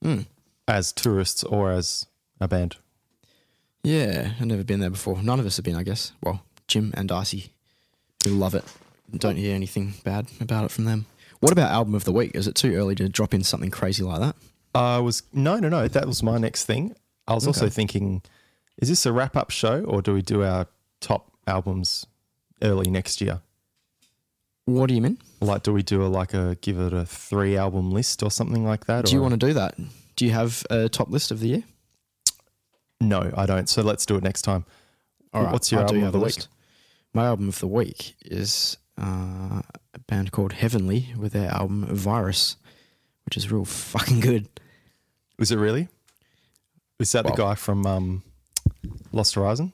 Mm. 0.04 0.26
as 0.68 0.92
tourists 0.92 1.44
or 1.46 1.72
as 1.72 2.06
a 2.42 2.48
band. 2.48 2.76
Yeah, 3.84 4.34
I've 4.40 4.46
never 4.46 4.64
been 4.66 4.82
there 4.82 4.90
before. 4.90 5.22
None 5.24 5.40
of 5.40 5.46
us 5.46 5.56
have 5.56 5.64
been, 5.64 5.76
I 5.78 5.84
guess. 5.84 6.12
Well, 6.22 6.42
Jim 6.68 6.92
and 6.98 7.08
Darcy, 7.08 7.54
who 8.26 8.32
love 8.32 8.54
it. 8.54 8.66
Don't 9.16 9.38
hear 9.38 9.56
anything 9.56 9.94
bad 10.04 10.28
about 10.42 10.66
it 10.66 10.72
from 10.72 10.84
them. 10.84 11.06
What 11.40 11.54
about 11.54 11.72
album 11.72 11.96
of 11.96 12.04
the 12.04 12.12
week? 12.12 12.32
Is 12.36 12.48
it 12.48 12.56
too 12.56 12.76
early 12.76 12.96
to 12.96 13.08
drop 13.08 13.34
in 13.34 13.44
something 13.44 13.72
crazy 13.72 14.04
like 14.04 14.20
that? 14.20 14.36
I 14.76 15.00
was 15.00 15.24
no, 15.34 15.58
no, 15.58 15.70
no. 15.70 15.88
That 15.88 16.06
was 16.06 16.22
my 16.22 16.38
next 16.38 16.66
thing. 16.66 16.96
I 17.28 17.34
was 17.34 17.48
also 17.48 17.70
thinking, 17.70 18.22
is 18.78 18.90
this 18.90 19.06
a 19.06 19.14
wrap 19.14 19.38
up 19.38 19.50
show 19.52 19.84
or 19.86 20.02
do 20.02 20.14
we 20.14 20.22
do 20.22 20.44
our 20.44 20.68
top 21.00 21.32
albums 21.48 22.06
early 22.62 22.90
next 22.90 23.22
year? 23.22 23.42
What 24.70 24.88
do 24.88 24.94
you 24.96 25.02
mean? 25.02 25.18
Like, 25.42 25.64
do 25.64 25.74
we 25.74 25.84
do 25.84 26.04
a 26.04 26.08
like 26.08 26.34
a 26.34 26.58
give 26.62 26.80
it 26.80 26.94
a 26.94 27.06
three 27.06 27.58
album 27.58 27.92
list 27.92 28.22
or 28.24 28.30
something 28.32 28.64
like 28.66 28.86
that? 28.86 29.06
Do 29.06 29.14
you 29.14 29.22
want 29.22 29.34
to 29.40 29.46
do 29.48 29.54
that? 29.54 29.76
Do 30.16 30.26
you 30.26 30.32
have 30.32 30.64
a 30.70 30.90
top 30.90 31.10
list 31.10 31.32
of 31.32 31.40
the 31.40 31.48
year? 31.48 31.64
No, 33.02 33.32
I 33.36 33.46
don't. 33.46 33.70
So 33.70 33.82
let's 33.82 34.06
do 34.06 34.16
it 34.18 34.24
next 34.24 34.42
time. 34.44 34.66
All 35.34 35.44
right, 35.44 35.54
What's 35.54 35.72
your 35.72 35.82
I 35.82 35.84
album 35.84 36.04
of 36.04 36.12
the 36.12 36.20
week? 36.20 36.26
list. 36.36 36.48
My 37.14 37.26
album 37.26 37.48
of 37.50 37.60
the 37.60 37.68
week 37.68 38.16
is 38.26 38.78
uh, 39.02 39.62
a 39.94 40.00
band 40.08 40.32
called 40.32 40.54
Heavenly 40.54 41.08
with 41.18 41.34
their 41.34 41.50
album 41.50 41.86
Virus, 41.86 42.58
which 43.26 43.38
is 43.38 43.52
real 43.52 43.66
fucking 43.66 44.20
good. 44.20 44.48
Is 45.40 45.52
it 45.52 45.58
really? 45.58 45.88
Is 47.00 47.12
that 47.14 47.24
Well- 47.26 47.36
the 47.36 47.42
guy 47.42 47.56
from 47.56 47.86
um, 47.86 48.24
Lost 49.14 49.36
Horizon? 49.36 49.72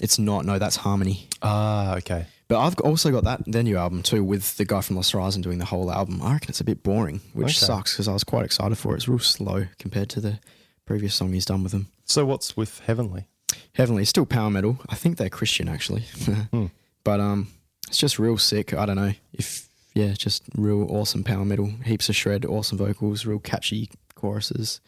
It's 0.00 0.18
not, 0.18 0.44
no, 0.46 0.58
that's 0.58 0.76
Harmony. 0.76 1.28
Ah, 1.42 1.94
okay. 1.96 2.26
But 2.50 2.58
I've 2.58 2.74
also 2.80 3.12
got 3.12 3.22
that 3.24 3.42
their 3.46 3.62
new 3.62 3.76
album 3.78 4.02
too, 4.02 4.24
with 4.24 4.56
the 4.56 4.64
guy 4.64 4.80
from 4.80 4.96
Lost 4.96 5.12
Horizon 5.12 5.40
doing 5.40 5.58
the 5.58 5.64
whole 5.66 5.88
album. 5.90 6.20
I 6.20 6.32
reckon 6.32 6.48
it's 6.50 6.60
a 6.60 6.64
bit 6.64 6.82
boring, 6.82 7.20
which 7.32 7.44
Okay. 7.56 7.66
sucks 7.66 7.92
because 7.94 8.08
I 8.08 8.12
was 8.12 8.24
quite 8.24 8.44
excited 8.44 8.76
for 8.76 8.92
it. 8.92 8.96
It's 8.96 9.06
real 9.08 9.20
slow 9.20 9.66
compared 9.78 10.08
to 10.10 10.20
the 10.20 10.40
previous 10.84 11.14
song 11.14 11.32
he's 11.32 11.44
done 11.44 11.62
with 11.62 11.70
them. 11.70 11.86
So 12.06 12.26
what's 12.26 12.56
with 12.56 12.80
Heavenly? 12.80 13.28
Heavenly, 13.74 14.04
still 14.04 14.26
power 14.26 14.50
metal. 14.50 14.80
I 14.88 14.96
think 14.96 15.16
they're 15.16 15.30
Christian 15.30 15.68
actually, 15.68 16.04
but 17.04 17.20
um, 17.20 17.46
it's 17.86 17.98
just 17.98 18.18
real 18.18 18.36
sick. 18.36 18.74
I 18.74 18.84
don't 18.84 18.96
know 18.96 19.12
if 19.32 19.68
yeah, 19.94 20.12
just 20.14 20.42
real 20.56 20.82
awesome 20.90 21.22
power 21.22 21.44
metal. 21.44 21.66
Heaps 21.84 22.08
of 22.08 22.16
shred, 22.16 22.44
awesome 22.44 22.78
vocals, 22.78 23.24
real 23.26 23.38
catchy 23.38 23.90
choruses, 24.16 24.80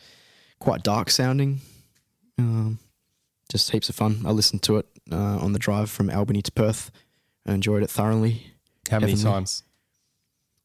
quite 0.58 0.82
dark 0.82 1.10
sounding. 1.10 1.60
Um, 2.38 2.80
just 3.48 3.70
heaps 3.70 3.88
of 3.88 3.94
fun. 3.94 4.22
I 4.26 4.32
listened 4.32 4.62
to 4.64 4.78
it 4.78 4.86
uh, 5.12 5.38
on 5.38 5.52
the 5.52 5.60
drive 5.60 5.90
from 5.90 6.10
Albany 6.10 6.42
to 6.42 6.50
Perth. 6.50 6.90
I 7.46 7.52
enjoyed 7.54 7.82
it 7.82 7.90
thoroughly. 7.90 8.52
How 8.90 8.98
many 9.00 9.12
Heavenly. 9.12 9.30
times? 9.32 9.62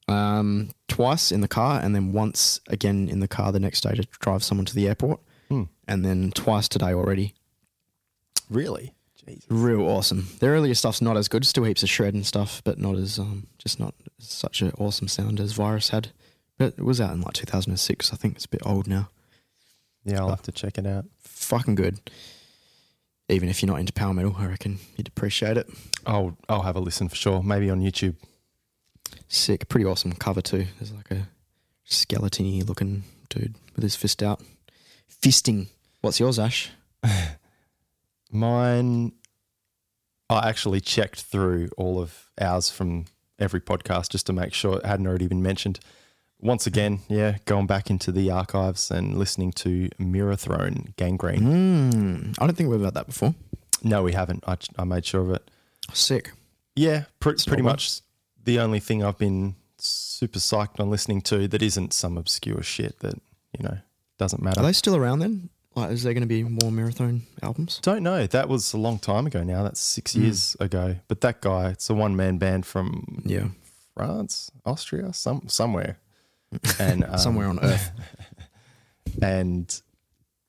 Um, 0.08 0.72
twice 0.88 1.32
in 1.32 1.42
the 1.42 1.48
car, 1.48 1.82
and 1.82 1.94
then 1.94 2.13
once 2.13 2.62
again 2.68 3.10
in 3.10 3.20
the 3.20 3.28
car 3.28 3.52
the 3.52 3.60
next 3.60 3.82
day 3.82 3.94
to 3.96 4.04
drive 4.20 4.44
someone 4.44 4.66
to 4.66 4.74
the 4.76 4.88
airport, 4.88 5.20
Hmm. 5.50 5.63
and 5.88 6.06
then 6.06 6.32
twice 6.32 6.68
today 6.70 6.94
already. 6.94 7.34
Really? 8.50 8.94
Jesus. 9.26 9.46
Real 9.50 9.82
awesome. 9.82 10.30
The 10.40 10.48
earlier 10.48 10.74
stuff's 10.74 11.02
not 11.02 11.18
as 11.18 11.28
good. 11.28 11.46
Still 11.46 11.66
heaps 11.66 11.84
of 11.84 11.90
shred 11.90 12.13
and 12.13 12.26
stuff, 12.26 12.62
but 12.63 12.80
not 12.80 12.96
as 12.96 13.20
um, 13.20 13.48
just 13.58 13.78
not 13.80 13.94
such 14.20 14.62
an 14.62 14.72
awesome 14.78 15.10
sound 15.10 15.42
as 15.42 15.52
Virus 15.52 15.90
had. 15.90 16.10
But 16.58 16.76
it 16.78 16.84
was 16.86 17.02
out 17.02 17.12
in 17.13 17.22
like 17.22 17.34
2006. 17.34 18.13
I 18.13 18.16
think 18.16 18.36
it's 18.36 18.46
a 18.46 18.50
bit 18.50 18.62
old 18.66 18.88
now. 18.88 19.10
Yeah, 20.06 20.22
I'll 20.22 20.30
have 20.30 20.42
to 20.44 20.52
check 20.54 20.78
it 20.78 20.86
out. 20.88 21.06
Fucking 21.20 21.76
good. 21.76 22.00
Even 23.30 23.50
if 23.50 23.62
you're 23.62 23.72
not 23.72 23.80
into 23.80 23.92
power 23.92 24.13
metal, 24.13 24.36
I 24.38 24.46
reckon 24.46 24.80
you'd 24.96 25.08
appreciate 25.08 25.58
it. 25.58 25.68
I'll 26.06 26.38
I'll 26.48 26.62
have 26.62 26.76
a 26.76 26.80
listen 26.80 27.10
for 27.10 27.16
sure. 27.16 27.44
Maybe 27.44 27.70
on 27.70 27.82
YouTube. 27.82 28.16
Sick. 29.28 29.68
Pretty 29.68 29.86
awesome 29.86 30.13
cover 30.13 30.42
too. 30.42 30.66
There's 30.80 30.94
like 30.94 31.12
a 31.12 31.28
skeleton 31.84 32.60
looking 32.62 33.04
dude 33.30 33.56
with 33.76 33.84
his 33.84 33.96
fist 33.96 34.24
out. 34.24 34.42
Fisting. 35.22 35.68
What's 36.02 36.20
yours, 36.20 36.40
Ash? 36.40 36.72
Mine, 38.32 39.13
I 40.30 40.48
actually 40.50 40.82
checked 40.82 41.22
through 41.22 41.70
all 41.78 42.00
of 42.00 42.30
ours 42.40 42.70
from 42.70 43.06
every 43.40 43.62
podcast 43.62 44.10
just 44.10 44.26
to 44.28 44.34
make 44.34 44.54
sure 44.54 44.78
it 44.78 44.86
hadn't 44.86 45.08
already 45.08 45.28
been 45.28 45.42
mentioned. 45.42 45.80
Once 46.39 46.67
again, 46.67 47.00
yeah, 47.08 47.38
going 47.45 47.65
back 47.65 47.89
into 47.89 48.12
the 48.12 48.30
archives 48.30 48.91
and 48.91 49.17
listening 49.17 49.52
to 49.52 49.89
Mirrorthrone 50.00 50.95
Gangrene. 50.95 51.41
Mm, 51.41 52.36
I 52.39 52.45
don't 52.45 52.56
think 52.56 52.69
we've 52.69 52.82
had 52.82 52.93
that 52.93 53.08
before. 53.08 53.34
No, 53.84 54.04
we 54.04 54.13
haven't. 54.13 54.43
I, 54.47 54.58
I 54.78 54.84
made 54.84 55.06
sure 55.06 55.21
of 55.21 55.32
it. 55.32 55.50
Sick. 55.93 56.32
Yeah, 56.76 57.06
pr- 57.19 57.32
pretty 57.47 57.63
much 57.63 58.02
the 58.43 58.60
only 58.60 58.80
thing 58.80 59.04
I've 59.04 59.17
been 59.17 59.56
super 59.80 60.38
psyched 60.39 60.80
on 60.80 60.89
listening 60.91 61.21
to 61.21 61.47
that 61.47 61.62
isn't 61.63 61.93
some 61.93 62.17
obscure 62.17 62.62
shit 62.62 63.00
that, 63.00 63.15
you 63.58 63.63
know, 63.63 63.78
doesn't 64.19 64.41
matter. 64.41 64.60
Are 64.60 64.63
they 64.63 64.73
still 64.73 64.95
around 64.95 65.19
then? 65.19 65.50
Like, 65.76 65.91
is 65.91 66.04
there 66.04 66.13
going 66.13 66.21
to 66.21 66.28
be 66.28 66.43
more 66.43 66.71
Mirrorthrone 66.71 67.21
albums? 67.43 67.80
Don't 67.82 68.02
know. 68.04 68.26
That 68.28 68.47
was 68.50 68.73
a 68.73 68.78
long 68.78 68.97
time 69.00 69.26
ago 69.28 69.43
now. 69.43 69.63
That's 69.63 69.80
six 69.80 70.13
Hmm. 70.13 70.23
years 70.23 70.56
ago. 70.60 70.97
But 71.08 71.21
that 71.21 71.41
guy, 71.41 71.69
it's 71.69 71.89
a 71.89 71.93
one 71.95 72.15
man 72.15 72.38
band 72.38 72.65
from 72.67 73.21
Yeah. 73.26 73.47
France, 73.95 74.52
Austria, 74.65 75.13
some 75.13 75.43
somewhere, 75.47 75.97
and 76.80 77.04
um, 77.10 77.18
Somewhere 77.18 77.48
on 77.48 77.60
Earth. 77.60 77.92
And 79.22 79.82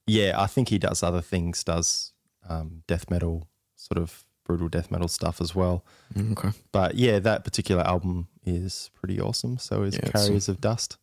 yeah, 0.07 0.35
I 0.37 0.47
think 0.47 0.69
he 0.69 0.79
does 0.79 1.03
other 1.03 1.23
things. 1.23 1.65
Does 1.65 2.13
um, 2.49 2.83
death 2.87 3.09
metal, 3.09 3.49
sort 3.77 3.99
of 3.99 4.25
brutal 4.45 4.69
death 4.69 4.91
metal 4.91 5.09
stuff 5.09 5.41
as 5.41 5.55
well. 5.55 5.85
Mm, 6.15 6.33
okay. 6.33 6.59
But 6.73 6.97
yeah, 6.97 7.19
that 7.21 7.45
particular 7.45 7.87
album 7.87 8.29
is 8.45 8.91
pretty 8.95 9.21
awesome. 9.21 9.59
So 9.59 9.85
is 9.85 9.95
Yeah, 9.95 10.11
Carriers 10.11 10.49
of 10.49 10.61
Dust. 10.61 10.97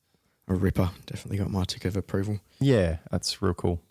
A 0.47 0.53
ripper. 0.53 0.91
Definitely 1.05 1.37
got 1.37 1.49
my 1.49 1.63
tick 1.63 1.85
of 1.85 1.95
approval. 1.97 2.39
Yeah, 2.59 2.97
that's 3.09 3.41
real 3.41 3.53
cool. 3.53 3.81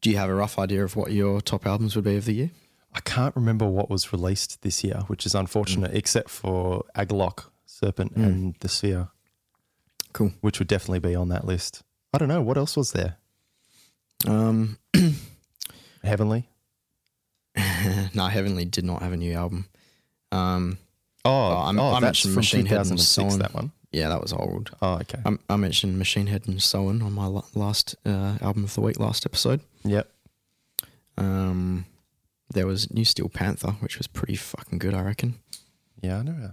Do 0.00 0.10
you 0.10 0.16
have 0.18 0.28
a 0.30 0.34
rough 0.34 0.58
idea 0.58 0.84
of 0.84 0.94
what 0.94 1.10
your 1.10 1.40
top 1.40 1.66
albums 1.66 1.96
would 1.96 2.04
be 2.04 2.16
of 2.16 2.26
the 2.26 2.34
year? 2.34 2.50
I 2.92 3.00
can't 3.00 3.34
remember 3.34 3.66
what 3.66 3.90
was 3.90 4.12
released 4.12 4.62
this 4.62 4.84
year, 4.84 5.02
which 5.08 5.26
is 5.26 5.34
unfortunate, 5.34 5.94
except 5.94 6.30
for 6.30 6.84
Agalloch, 6.94 7.46
Serpent, 7.66 8.12
and 8.14 8.54
The 8.60 8.68
Sphere, 8.68 9.08
Cool. 10.12 10.32
which 10.40 10.58
would 10.58 10.68
definitely 10.68 11.00
be 11.00 11.14
on 11.14 11.28
that 11.28 11.44
list. 11.46 11.82
I 12.12 12.18
don't 12.18 12.28
know. 12.28 12.42
What 12.42 12.56
else 12.58 12.76
was 12.76 12.92
there? 12.92 13.16
Um, 14.26 14.78
Heavenly? 16.02 16.48
no, 18.14 18.26
Heavenly 18.26 18.64
did 18.64 18.84
not 18.84 19.02
have 19.02 19.12
a 19.12 19.16
new 19.16 19.34
album. 19.34 19.66
Um, 20.32 20.78
Oh, 21.24 21.48
I'm- 21.58 21.78
oh 21.78 21.92
I 21.92 22.00
mentioned 22.00 22.34
Machine 22.34 22.64
Head 22.66 22.78
and 22.86 22.98
2006, 22.98 23.12
so 23.14 23.24
on. 23.34 23.38
that 23.40 23.52
one. 23.54 23.72
yeah, 23.92 24.08
that 24.08 24.20
was 24.22 24.32
old. 24.32 24.70
Oh, 24.80 24.94
okay. 24.94 25.20
I, 25.26 25.36
I 25.50 25.56
mentioned 25.56 25.98
Machine 25.98 26.26
Head 26.28 26.46
and 26.46 26.62
So 26.62 26.88
On 26.88 27.02
on 27.02 27.12
my 27.12 27.26
last 27.54 27.96
uh, 28.06 28.38
album 28.40 28.64
of 28.64 28.74
the 28.74 28.80
week, 28.80 28.98
last 28.98 29.26
episode. 29.26 29.60
yep. 29.84 30.10
Um, 31.18 31.84
there 32.54 32.66
was 32.66 32.90
New 32.92 33.04
Steel 33.04 33.28
Panther, 33.28 33.72
which 33.80 33.98
was 33.98 34.06
pretty 34.06 34.36
fucking 34.36 34.78
good, 34.78 34.94
I 34.94 35.02
reckon. 35.02 35.34
Yeah, 36.00 36.18
I 36.18 36.22
know. 36.22 36.52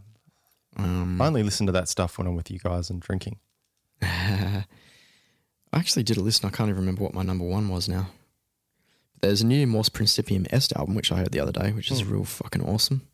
Um, 0.78 1.22
I 1.22 1.28
only 1.28 1.44
listen 1.44 1.66
to 1.68 1.72
that 1.74 1.88
stuff 1.90 2.18
when 2.18 2.28
I'm 2.28 2.36
with 2.36 2.52
you 2.52 2.60
guys 2.60 2.90
and 2.90 3.02
drinking. 3.02 3.40
I 4.02 4.66
actually 5.74 6.04
did 6.04 6.18
a 6.18 6.22
listen. 6.22 6.46
I 6.48 6.52
can't 6.52 6.70
even 6.70 6.80
remember 6.82 7.04
what 7.04 7.14
my 7.14 7.24
number 7.24 7.46
one 7.46 7.70
was 7.70 7.88
now. 7.90 8.08
There's 9.22 9.42
a 9.42 9.46
new 9.46 9.66
Mors 9.68 9.90
Principium 9.90 10.46
Est 10.52 10.76
album, 10.76 10.96
which 10.96 11.12
I 11.12 11.18
heard 11.18 11.32
the 11.32 11.40
other 11.40 11.52
day, 11.52 11.72
which 11.72 11.92
is 11.92 12.02
Hmm. 12.02 12.12
real 12.12 12.24
fucking 12.26 12.64
awesome. 12.64 13.08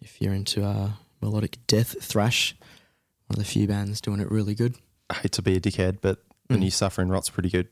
If 0.00 0.20
you're 0.20 0.34
into 0.34 0.64
uh, 0.64 0.92
melodic 1.20 1.58
death 1.66 2.02
thrash, 2.02 2.54
one 3.26 3.38
of 3.38 3.44
the 3.44 3.44
few 3.44 3.66
bands 3.66 4.00
doing 4.00 4.20
it 4.20 4.30
really 4.30 4.54
good. 4.54 4.76
I 5.10 5.14
hate 5.14 5.32
to 5.32 5.42
be 5.42 5.56
a 5.56 5.60
dickhead, 5.60 5.98
but 6.00 6.24
The 6.48 6.56
Mm. 6.56 6.60
New 6.60 6.70
Suffering 6.70 7.08
Rot's 7.08 7.30
pretty 7.30 7.48
good. 7.50 7.68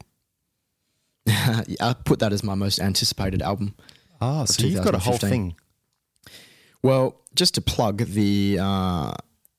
I 1.27 1.95
put 2.05 2.21
that 2.21 2.33
as 2.33 2.43
my 2.43 2.55
most 2.55 2.79
anticipated 2.81 3.43
album. 3.43 3.75
Ah, 4.21 4.45
so 4.45 4.67
you've 4.67 4.83
got 4.85 4.95
a 4.95 4.99
whole 4.99 5.19
thing. 5.19 5.55
Well, 6.83 7.21
just 7.35 7.55
to 7.55 7.61
plug 7.61 7.99
the 7.99 8.59
uh, 8.61 9.15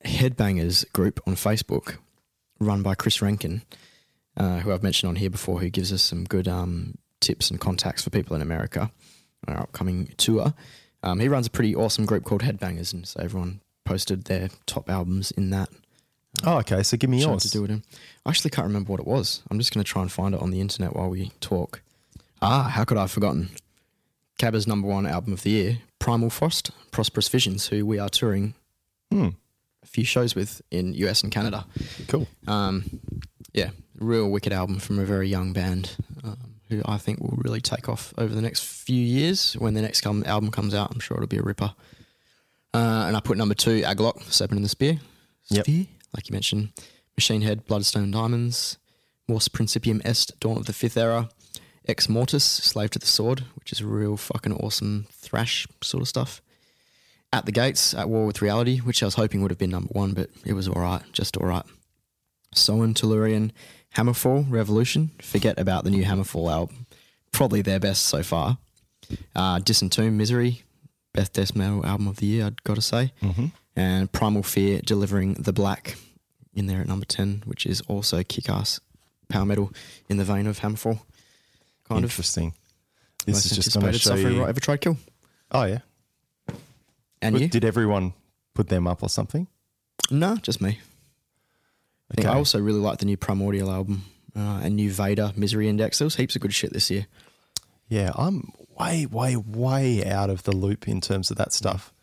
Headbangers 0.05 0.91
group 0.93 1.19
on 1.25 1.36
Facebook, 1.36 1.97
run 2.59 2.83
by 2.83 2.95
Chris 2.95 3.21
Rankin, 3.21 3.62
uh, 4.36 4.59
who 4.59 4.71
I've 4.71 4.83
mentioned 4.83 5.09
on 5.09 5.15
here 5.15 5.29
before, 5.29 5.59
who 5.59 5.69
gives 5.69 5.93
us 5.93 6.01
some 6.01 6.25
good 6.25 6.47
um, 6.47 6.95
tips 7.21 7.49
and 7.49 7.59
contacts 7.59 8.03
for 8.03 8.09
people 8.09 8.36
in 8.36 8.41
America, 8.41 8.91
on 9.47 9.53
our 9.55 9.62
upcoming 9.62 10.09
tour. 10.17 10.53
Um, 11.01 11.19
he 11.19 11.27
runs 11.27 11.47
a 11.47 11.51
pretty 11.51 11.75
awesome 11.75 12.05
group 12.05 12.23
called 12.23 12.41
Headbangers, 12.41 12.93
and 12.93 13.07
so 13.07 13.19
everyone 13.21 13.62
posted 13.86 14.25
their 14.25 14.49
top 14.65 14.89
albums 14.89 15.31
in 15.31 15.49
that. 15.51 15.69
Oh, 16.45 16.57
okay. 16.59 16.81
So 16.83 16.97
give 16.97 17.09
me 17.09 17.21
yours. 17.21 17.43
to 17.43 17.49
do 17.49 17.63
it 17.63 17.69
in. 17.69 17.83
I 18.25 18.29
actually 18.29 18.51
can't 18.51 18.67
remember 18.67 18.91
what 18.91 18.99
it 18.99 19.07
was. 19.07 19.43
I'm 19.51 19.59
just 19.59 19.73
going 19.73 19.83
to 19.83 19.89
try 19.89 20.01
and 20.01 20.12
find 20.12 20.33
it 20.33 20.41
on 20.41 20.51
the 20.51 20.62
internet 20.62 20.95
while 20.95 21.09
we 21.09 21.31
talk. 21.41 21.81
Ah, 22.41 22.63
how 22.63 22.83
could 22.83 22.97
I 22.97 23.01
have 23.01 23.12
forgotten? 23.12 23.49
Cabba's 24.39 24.67
number 24.67 24.88
one 24.88 25.05
album 25.05 25.33
of 25.33 25.43
the 25.43 25.51
year, 25.51 25.77
Primal 26.03 26.29
Frost, 26.29 26.71
Prosperous 26.91 27.29
Visions, 27.29 27.67
who 27.67 27.85
we 27.85 27.97
are 27.97 28.09
touring 28.09 28.55
Hmm. 29.09 29.29
a 29.83 29.85
few 29.87 30.03
shows 30.03 30.35
with 30.35 30.61
in 30.69 30.93
US 30.95 31.23
and 31.23 31.31
Canada. 31.31 31.65
Cool. 32.09 32.27
Um, 32.45 32.99
yeah, 33.53 33.69
real 33.99 34.29
wicked 34.29 34.51
album 34.51 34.79
from 34.79 34.99
a 34.99 35.05
very 35.05 35.29
young 35.29 35.53
band 35.53 35.95
um, 36.23 36.55
who 36.69 36.81
I 36.85 36.97
think 36.97 37.21
will 37.21 37.37
really 37.37 37.61
take 37.61 37.87
off 37.87 38.13
over 38.17 38.35
the 38.35 38.41
next 38.41 38.65
few 38.65 38.99
years. 39.01 39.53
When 39.53 39.75
the 39.75 39.81
next 39.81 40.01
com- 40.01 40.23
album 40.25 40.51
comes 40.51 40.73
out, 40.73 40.91
I'm 40.91 40.99
sure 40.99 41.15
it'll 41.15 41.27
be 41.27 41.37
a 41.37 41.41
ripper. 41.41 41.73
Uh, 42.73 43.05
and 43.07 43.15
I 43.15 43.21
put 43.21 43.37
number 43.37 43.53
two, 43.55 43.81
Agalloch, 43.83 44.21
Serpent 44.31 44.57
in 44.57 44.63
the 44.63 44.69
Spear. 44.69 44.99
Yep. 45.49 45.63
Spear, 45.65 45.85
like 46.15 46.27
you 46.27 46.33
mentioned. 46.33 46.69
Machine 47.15 47.43
Head, 47.43 47.65
Bloodstone 47.65 48.11
Diamonds. 48.11 48.77
Mors 49.29 49.47
Principium 49.47 50.01
Est, 50.03 50.37
Dawn 50.41 50.57
of 50.57 50.65
the 50.65 50.73
Fifth 50.73 50.97
Era. 50.97 51.29
Ex 51.87 52.07
Mortis, 52.07 52.43
Slave 52.43 52.91
to 52.91 52.99
the 52.99 53.05
Sword, 53.05 53.43
which 53.55 53.71
is 53.71 53.83
real 53.83 54.17
fucking 54.17 54.53
awesome 54.53 55.07
thrash 55.11 55.67
sort 55.81 56.01
of 56.01 56.07
stuff. 56.07 56.41
At 57.31 57.45
the 57.45 57.51
Gates, 57.51 57.93
At 57.93 58.09
War 58.09 58.25
with 58.25 58.41
Reality, 58.41 58.77
which 58.77 59.01
I 59.01 59.07
was 59.07 59.15
hoping 59.15 59.41
would 59.41 59.51
have 59.51 59.57
been 59.57 59.71
number 59.71 59.89
one, 59.91 60.13
but 60.13 60.29
it 60.45 60.53
was 60.53 60.67
alright, 60.67 61.01
just 61.11 61.35
alright. 61.35 61.65
Soen 62.53 62.93
Tellurian, 62.93 63.51
Hammerfall, 63.95 64.45
Revolution. 64.49 65.11
Forget 65.21 65.59
about 65.59 65.83
the 65.83 65.89
new 65.89 66.03
Hammerfall 66.03 66.51
album. 66.51 66.85
Probably 67.31 67.61
their 67.61 67.79
best 67.79 68.05
so 68.05 68.23
far. 68.23 68.57
Uh, 69.35 69.59
Disentomb, 69.59 70.13
Misery, 70.13 70.63
best 71.13 71.33
death 71.33 71.55
metal 71.55 71.85
album 71.85 72.07
of 72.07 72.17
the 72.17 72.25
year, 72.27 72.45
I'd 72.45 72.63
got 72.63 72.75
to 72.75 72.81
say. 72.81 73.11
Mm-hmm. 73.21 73.47
And 73.75 74.11
Primal 74.11 74.43
Fear, 74.43 74.81
delivering 74.85 75.33
The 75.33 75.53
Black 75.53 75.97
in 76.53 76.67
there 76.67 76.81
at 76.81 76.87
number 76.87 77.05
10, 77.05 77.43
which 77.45 77.65
is 77.65 77.81
also 77.81 78.23
kick 78.23 78.49
ass 78.49 78.79
power 79.27 79.45
metal 79.45 79.71
in 80.07 80.17
the 80.17 80.23
vein 80.23 80.45
of 80.45 80.59
Hammerfall. 80.59 80.99
Kind 81.93 82.06
of. 82.06 82.12
Interesting. 82.12 82.53
This 83.25 83.45
is 83.45 83.56
just 83.56 83.79
going 83.79 83.93
to 83.93 83.99
show 83.99 84.15
you. 84.15 84.41
right 84.41 84.49
ever 84.49 84.60
tried 84.60 84.82
kill. 84.82 84.97
Oh 85.51 85.63
yeah. 85.63 85.79
And 87.21 87.34
But 87.34 87.41
you? 87.41 87.47
Did 87.47 87.63
everyone 87.63 88.13
put 88.53 88.67
them 88.69 88.88
up 88.88 89.01
or 89.03 89.10
something? 89.10 89.47
no, 90.12 90.36
just 90.38 90.62
me. 90.62 90.79
I, 92.12 92.15
think 92.15 92.27
I 92.27 92.34
also 92.36 92.60
really 92.60 92.79
like 92.79 92.99
the 92.99 93.06
new 93.06 93.17
Primordial 93.17 93.71
album 93.71 94.03
uh, 94.36 94.60
and 94.63 94.75
new 94.75 94.91
Vader 94.91 95.32
Misery 95.36 95.69
Index. 95.69 95.97
There 95.99 96.06
was 96.06 96.15
heaps 96.15 96.36
of 96.36 96.41
good 96.41 96.53
shit 96.53 96.73
this 96.73 96.91
year. 96.91 97.08
Yeah, 97.88 98.12
I'm 98.15 98.51
way, 98.77 99.06
way, 99.06 99.36
way 99.36 100.06
out 100.06 100.29
of 100.29 100.43
the 100.43 100.56
loop 100.56 100.88
in 100.88 101.01
terms 101.01 101.32
of 101.32 101.38
that 101.38 101.53
stuff. 101.53 101.93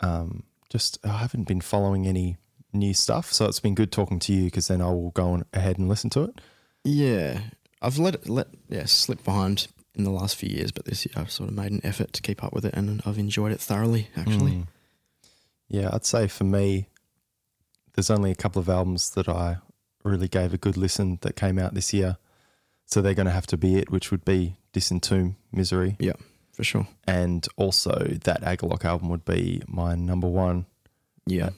Um, 0.00 0.44
just 0.70 0.98
I 1.04 1.18
haven't 1.18 1.48
been 1.48 1.60
following 1.60 2.06
any 2.06 2.36
new 2.72 2.94
stuff, 2.94 3.32
so 3.32 3.46
it's 3.46 3.60
been 3.60 3.74
good 3.74 3.90
talking 3.90 4.18
to 4.20 4.32
you 4.32 4.44
because 4.44 4.68
then 4.68 4.80
I 4.80 4.90
will 4.90 5.10
go 5.10 5.30
on 5.30 5.44
ahead 5.52 5.78
and 5.78 5.88
listen 5.88 6.10
to 6.10 6.22
it. 6.22 6.40
Yeah, 6.84 7.40
I've 7.80 7.98
let 7.98 8.14
it 8.14 8.28
let 8.28 8.48
yeah 8.68 8.84
slip 8.86 9.24
behind 9.24 9.68
in 9.94 10.04
the 10.04 10.10
last 10.10 10.36
few 10.36 10.48
years, 10.48 10.70
but 10.72 10.84
this 10.84 11.04
year 11.06 11.12
I've 11.16 11.30
sort 11.30 11.48
of 11.50 11.56
made 11.56 11.72
an 11.72 11.80
effort 11.84 12.12
to 12.14 12.22
keep 12.22 12.42
up 12.44 12.52
with 12.52 12.64
it, 12.64 12.74
and 12.74 13.00
I've 13.04 13.18
enjoyed 13.18 13.52
it 13.52 13.60
thoroughly. 13.60 14.08
Actually, 14.16 14.52
Mm. 14.52 14.66
Yeah, 15.68 15.90
I'd 15.92 16.06
say 16.06 16.28
for 16.28 16.44
me, 16.44 16.88
there's 17.94 18.10
only 18.10 18.30
a 18.30 18.34
couple 18.34 18.60
of 18.60 18.68
albums 18.68 19.10
that 19.10 19.28
I 19.28 19.58
really 20.02 20.28
gave 20.28 20.54
a 20.54 20.58
good 20.58 20.76
listen 20.78 21.18
that 21.22 21.36
came 21.36 21.58
out 21.58 21.74
this 21.74 21.92
year, 21.92 22.16
so 22.86 23.02
they're 23.02 23.12
going 23.14 23.26
to 23.26 23.32
have 23.32 23.46
to 23.48 23.56
be 23.58 23.76
it, 23.76 23.90
which 23.90 24.10
would 24.10 24.24
be 24.24 24.56
Disentomb, 24.72 25.34
Misery, 25.52 25.96
yeah, 25.98 26.12
for 26.52 26.64
sure. 26.64 26.86
and 27.06 27.46
also 27.56 28.16
that 28.24 28.40
Agalloch 28.42 28.84
album 28.84 29.08
would 29.10 29.24
be 29.24 29.60
my 29.66 29.94
number 29.94 30.28
one. 30.28 30.66
Yeah, 31.26 31.50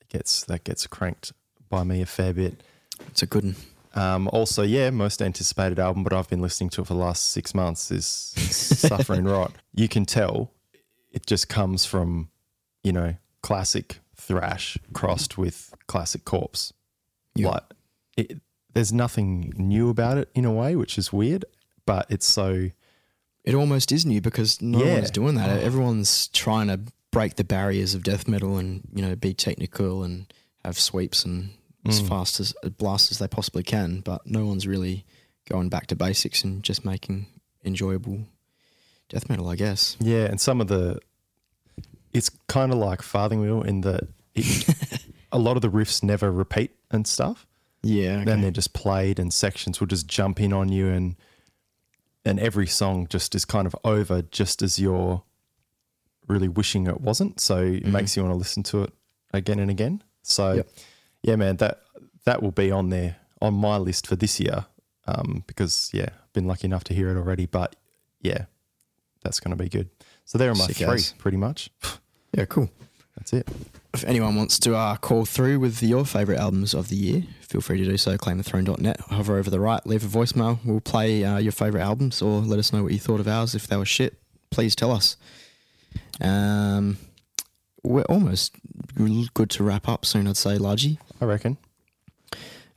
It 0.00 0.08
gets 0.08 0.44
that 0.44 0.62
gets 0.64 0.86
cranked 0.86 1.32
by 1.68 1.82
me 1.84 2.00
a 2.02 2.06
fair 2.06 2.32
bit. 2.32 2.62
it's 3.08 3.22
a 3.22 3.26
good 3.26 3.44
one. 3.44 3.56
Um, 3.98 4.28
also, 4.32 4.62
yeah, 4.62 4.90
most 4.90 5.20
anticipated 5.20 5.78
album, 5.78 6.04
but 6.04 6.12
I've 6.12 6.28
been 6.28 6.40
listening 6.40 6.70
to 6.70 6.82
it 6.82 6.86
for 6.86 6.94
the 6.94 7.00
last 7.00 7.30
six 7.30 7.54
months 7.54 7.90
is 7.90 8.06
Suffering 8.06 9.24
Rot. 9.24 9.52
You 9.74 9.88
can 9.88 10.04
tell 10.04 10.52
it 11.10 11.26
just 11.26 11.48
comes 11.48 11.84
from, 11.84 12.28
you 12.84 12.92
know, 12.92 13.16
classic 13.42 13.98
thrash 14.14 14.78
crossed 14.92 15.36
with 15.38 15.74
classic 15.86 16.24
corpse. 16.24 16.72
Yeah. 17.34 17.48
Like, 17.48 17.62
it, 18.16 18.40
there's 18.74 18.92
nothing 18.92 19.52
new 19.56 19.88
about 19.90 20.18
it 20.18 20.28
in 20.34 20.44
a 20.44 20.52
way, 20.52 20.76
which 20.76 20.96
is 20.98 21.12
weird, 21.12 21.44
but 21.86 22.06
it's 22.08 22.26
so, 22.26 22.70
It 23.44 23.54
almost 23.54 23.90
is 23.90 24.04
new 24.06 24.20
because 24.20 24.60
no 24.62 24.84
Yeah. 24.84 24.94
one's 24.94 25.10
doing 25.10 25.34
that. 25.36 25.60
Everyone's 25.62 26.28
trying 26.28 26.68
to 26.68 26.80
break 27.10 27.36
the 27.36 27.44
barriers 27.44 27.94
of 27.94 28.02
death 28.02 28.28
metal 28.28 28.58
and 28.58 28.82
you 28.94 29.00
know 29.02 29.16
be 29.16 29.32
technical 29.32 30.04
and 30.04 30.32
have 30.64 30.78
sweeps 30.78 31.24
and 31.24 31.50
as 31.88 32.00
mm. 32.00 32.08
fast 32.08 32.40
as 32.40 32.52
blast 32.76 33.10
as 33.10 33.18
they 33.18 33.28
possibly 33.28 33.62
can. 33.62 34.00
But 34.00 34.26
no 34.26 34.46
one's 34.46 34.66
really 34.66 35.04
going 35.48 35.68
back 35.68 35.86
to 35.88 35.96
basics 35.96 36.44
and 36.44 36.62
just 36.62 36.84
making 36.84 37.26
enjoyable 37.64 38.20
death 39.08 39.28
metal. 39.28 39.48
I 39.48 39.56
guess. 39.56 39.96
yeah. 40.00 40.24
And 40.24 40.40
some 40.40 40.60
of 40.60 40.68
the, 40.68 41.00
it's 42.12 42.30
kind 42.46 42.72
of 42.72 42.78
like 42.78 43.02
Farthing 43.02 43.40
Wheel 43.40 43.62
in 43.62 43.82
that 43.82 44.08
it, 44.34 45.04
a 45.32 45.38
lot 45.38 45.56
of 45.56 45.62
the 45.62 45.70
riffs 45.70 46.02
never 46.02 46.30
repeat 46.30 46.72
and 46.90 47.06
stuff. 47.06 47.46
Yeah. 47.82 48.16
then 48.24 48.28
okay. 48.28 48.40
they're 48.42 48.50
just 48.50 48.72
played 48.72 49.18
and 49.18 49.32
sections 49.32 49.80
will 49.80 49.86
just 49.86 50.08
jump 50.08 50.40
in 50.40 50.52
on 50.52 50.68
you 50.68 50.88
and 50.88 51.16
and 52.24 52.40
every 52.40 52.66
song 52.66 53.06
just 53.08 53.34
is 53.34 53.44
kind 53.44 53.66
of 53.66 53.76
over 53.84 54.22
just 54.22 54.62
as 54.62 54.78
you're 54.78 55.22
really 56.26 56.48
wishing 56.48 56.86
it 56.86 57.00
wasn't 57.00 57.40
so 57.40 57.58
it 57.58 57.82
mm-hmm. 57.82 57.92
makes 57.92 58.16
you 58.16 58.22
want 58.22 58.34
to 58.34 58.36
listen 58.36 58.62
to 58.64 58.82
it 58.82 58.92
again 59.32 59.58
and 59.58 59.70
again 59.70 60.02
so 60.22 60.54
Yep. 60.54 60.68
Yeah 61.22 61.36
man 61.36 61.56
that 61.56 61.82
that 62.24 62.42
will 62.42 62.52
be 62.52 62.70
on 62.70 62.90
there 62.90 63.16
on 63.40 63.54
my 63.54 63.76
list 63.76 64.06
for 64.06 64.16
this 64.16 64.38
year 64.40 64.66
um, 65.06 65.42
because 65.46 65.90
yeah 65.92 66.08
I've 66.10 66.32
been 66.32 66.46
lucky 66.46 66.66
enough 66.66 66.84
to 66.84 66.94
hear 66.94 67.08
it 67.10 67.16
already 67.16 67.46
but 67.46 67.76
yeah 68.20 68.46
that's 69.22 69.40
going 69.40 69.56
to 69.56 69.62
be 69.62 69.68
good 69.68 69.88
so 70.24 70.38
there 70.38 70.50
are 70.50 70.54
my 70.54 70.66
Sick 70.66 70.76
three 70.76 70.94
as. 70.94 71.12
pretty 71.12 71.36
much 71.38 71.70
Yeah. 72.36 72.44
Cool. 72.44 72.68
that's 73.16 73.32
it 73.32 73.48
If 73.94 74.04
anyone 74.04 74.36
wants 74.36 74.58
to 74.60 74.76
uh, 74.76 74.96
call 74.96 75.24
through 75.24 75.60
with 75.60 75.82
your 75.82 76.04
favourite 76.04 76.38
albums 76.38 76.74
of 76.74 76.88
the 76.88 76.96
year, 76.96 77.22
feel 77.40 77.62
free 77.62 77.78
to 77.78 77.84
do 77.86 77.96
so. 77.96 78.18
ClaimTheThrone.net. 78.18 79.00
Hover 79.00 79.38
over 79.38 79.48
the 79.48 79.58
right, 79.58 79.84
leave 79.86 80.04
a 80.04 80.18
voicemail. 80.18 80.58
We'll 80.62 80.80
play 80.82 81.24
uh, 81.24 81.38
your 81.38 81.52
favourite 81.52 81.82
albums 81.82 82.20
or 82.20 82.40
let 82.42 82.58
us 82.58 82.70
know 82.70 82.82
what 82.82 82.92
you 82.92 82.98
thought 82.98 83.18
of 83.18 83.26
ours. 83.26 83.54
If 83.54 83.66
they 83.66 83.78
were 83.78 83.86
shit, 83.86 84.18
please 84.50 84.76
tell 84.76 84.92
us. 84.92 85.16
Um, 86.20 86.98
we're 87.88 88.02
almost 88.02 88.54
good 89.34 89.50
to 89.50 89.64
wrap 89.64 89.88
up 89.88 90.04
soon, 90.04 90.26
I'd 90.26 90.36
say, 90.36 90.58
Largy. 90.58 90.98
I 91.20 91.24
reckon 91.24 91.56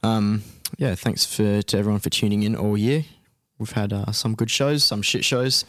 Um, 0.03 0.43
yeah, 0.77 0.95
thanks 0.95 1.25
for 1.25 1.61
to 1.61 1.77
everyone 1.77 1.99
for 1.99 2.09
tuning 2.09 2.43
in 2.43 2.55
all 2.55 2.77
year. 2.77 3.05
We've 3.59 3.71
had 3.71 3.93
uh, 3.93 4.11
some 4.11 4.35
good 4.35 4.49
shows, 4.49 4.83
some 4.83 5.01
shit 5.01 5.23
shows, 5.23 5.65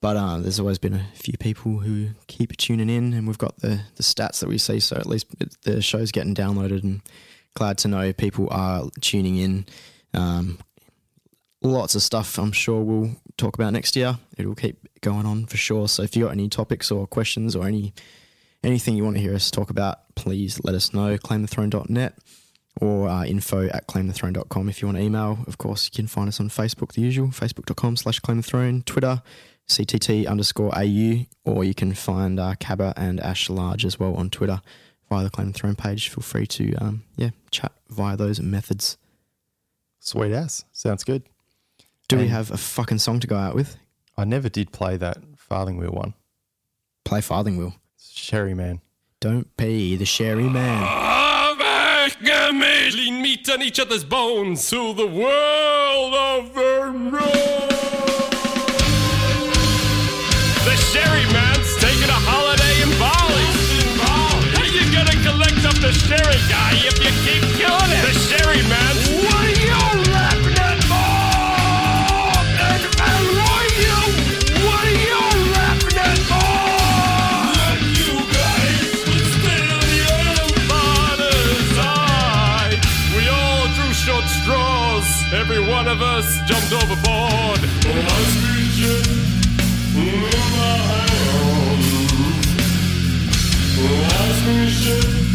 but 0.00 0.16
uh, 0.16 0.38
there's 0.38 0.60
always 0.60 0.78
been 0.78 0.94
a 0.94 1.06
few 1.14 1.36
people 1.38 1.80
who 1.80 2.10
keep 2.28 2.56
tuning 2.56 2.88
in, 2.88 3.12
and 3.12 3.26
we've 3.26 3.38
got 3.38 3.58
the 3.58 3.80
the 3.96 4.02
stats 4.02 4.40
that 4.40 4.48
we 4.48 4.58
see. 4.58 4.80
So 4.80 4.96
at 4.96 5.06
least 5.06 5.26
the 5.62 5.82
show's 5.82 6.12
getting 6.12 6.34
downloaded, 6.34 6.82
and 6.82 7.02
glad 7.54 7.78
to 7.78 7.88
know 7.88 8.12
people 8.12 8.48
are 8.50 8.84
tuning 9.00 9.36
in. 9.36 9.66
Um, 10.14 10.58
lots 11.62 11.94
of 11.94 12.02
stuff 12.02 12.38
I'm 12.38 12.52
sure 12.52 12.82
we'll 12.82 13.16
talk 13.36 13.54
about 13.54 13.72
next 13.72 13.96
year. 13.96 14.18
It'll 14.38 14.54
keep 14.54 14.76
going 15.00 15.26
on 15.26 15.46
for 15.46 15.56
sure. 15.56 15.88
So 15.88 16.02
if 16.02 16.16
you 16.16 16.24
got 16.24 16.32
any 16.32 16.48
topics 16.48 16.90
or 16.90 17.06
questions 17.06 17.56
or 17.56 17.66
any 17.66 17.92
anything 18.62 18.96
you 18.96 19.04
want 19.04 19.16
to 19.16 19.22
hear 19.22 19.34
us 19.34 19.50
talk 19.50 19.70
about, 19.70 20.14
please 20.14 20.60
let 20.64 20.74
us 20.74 20.92
know. 20.92 21.16
ClaimTheThrone.net 21.18 22.14
or 22.80 23.08
uh, 23.08 23.24
info 23.24 23.68
at 23.68 23.86
claimthethrone.com 23.86 24.68
if 24.68 24.82
you 24.82 24.88
want 24.88 24.98
to 24.98 25.04
email. 25.04 25.38
Of 25.46 25.58
course, 25.58 25.86
you 25.86 25.96
can 25.96 26.06
find 26.06 26.28
us 26.28 26.40
on 26.40 26.48
Facebook, 26.48 26.92
the 26.92 27.00
usual, 27.00 27.28
facebook.com 27.28 27.96
slash 27.96 28.20
claimthethrone, 28.20 28.84
Twitter, 28.84 29.22
CTT 29.68 30.26
underscore 30.28 30.70
AU, 30.76 31.26
or 31.44 31.64
you 31.64 31.74
can 31.74 31.94
find 31.94 32.38
uh, 32.38 32.54
Cabba 32.60 32.92
and 32.96 33.18
Ash 33.20 33.48
Large 33.48 33.84
as 33.84 33.98
well 33.98 34.14
on 34.14 34.30
Twitter 34.30 34.60
via 35.08 35.24
the 35.24 35.30
Claim 35.30 35.52
the 35.52 35.58
Throne 35.58 35.74
page. 35.74 36.08
Feel 36.08 36.22
free 36.22 36.46
to, 36.46 36.74
um, 36.76 37.04
yeah, 37.16 37.30
chat 37.50 37.72
via 37.88 38.16
those 38.16 38.40
methods. 38.40 38.96
sweet 40.00 40.32
ass 40.32 40.64
sounds 40.72 41.02
good 41.04 41.22
Do 42.08 42.18
we 42.18 42.28
have 42.28 42.50
a 42.50 42.56
fucking 42.56 42.98
song 42.98 43.20
to 43.20 43.26
go 43.26 43.36
out 43.36 43.54
with? 43.54 43.76
I 44.16 44.24
never 44.24 44.48
did 44.48 44.70
play 44.72 44.96
that 44.98 45.18
Farthing 45.36 45.78
Wheel 45.78 45.90
one 45.92 46.14
Play 47.04 47.20
Farthing 47.20 47.56
Wheel. 47.56 47.74
Sherry 48.16 48.54
Man 48.54 48.80
Don't 49.20 49.54
pay 49.56 49.94
the 49.94 50.06
sherry 50.06 50.48
man. 50.48 50.82
Avec 50.82 52.16
lean 52.94 53.20
meat 53.20 53.48
on 53.50 53.62
each 53.62 53.78
other's 53.78 54.04
bones 54.04 54.68
to 54.70 54.94
the 54.94 55.06
world 55.06 56.14
of 56.14 56.54
Vermont. 56.54 57.20
The 60.64 60.76
Sherry 60.76 61.26
Man's 61.32 61.76
taking 61.76 62.08
a 62.08 62.20
holiday 62.24 62.82
in 62.82 62.90
Bali. 62.98 63.46
How 64.00 64.64
you 64.64 64.84
gonna 64.92 65.16
collect 65.22 65.64
up 65.66 65.76
the 65.80 65.92
Sherry 65.92 66.40
guy 66.48 66.72
if 66.88 66.96
you 66.98 67.12
keep 67.22 67.42
killing 67.58 67.92
it? 67.92 68.02
The 68.02 68.18
Sherry 68.18 68.62
Man's. 68.68 69.05
Overboard. 94.48 95.25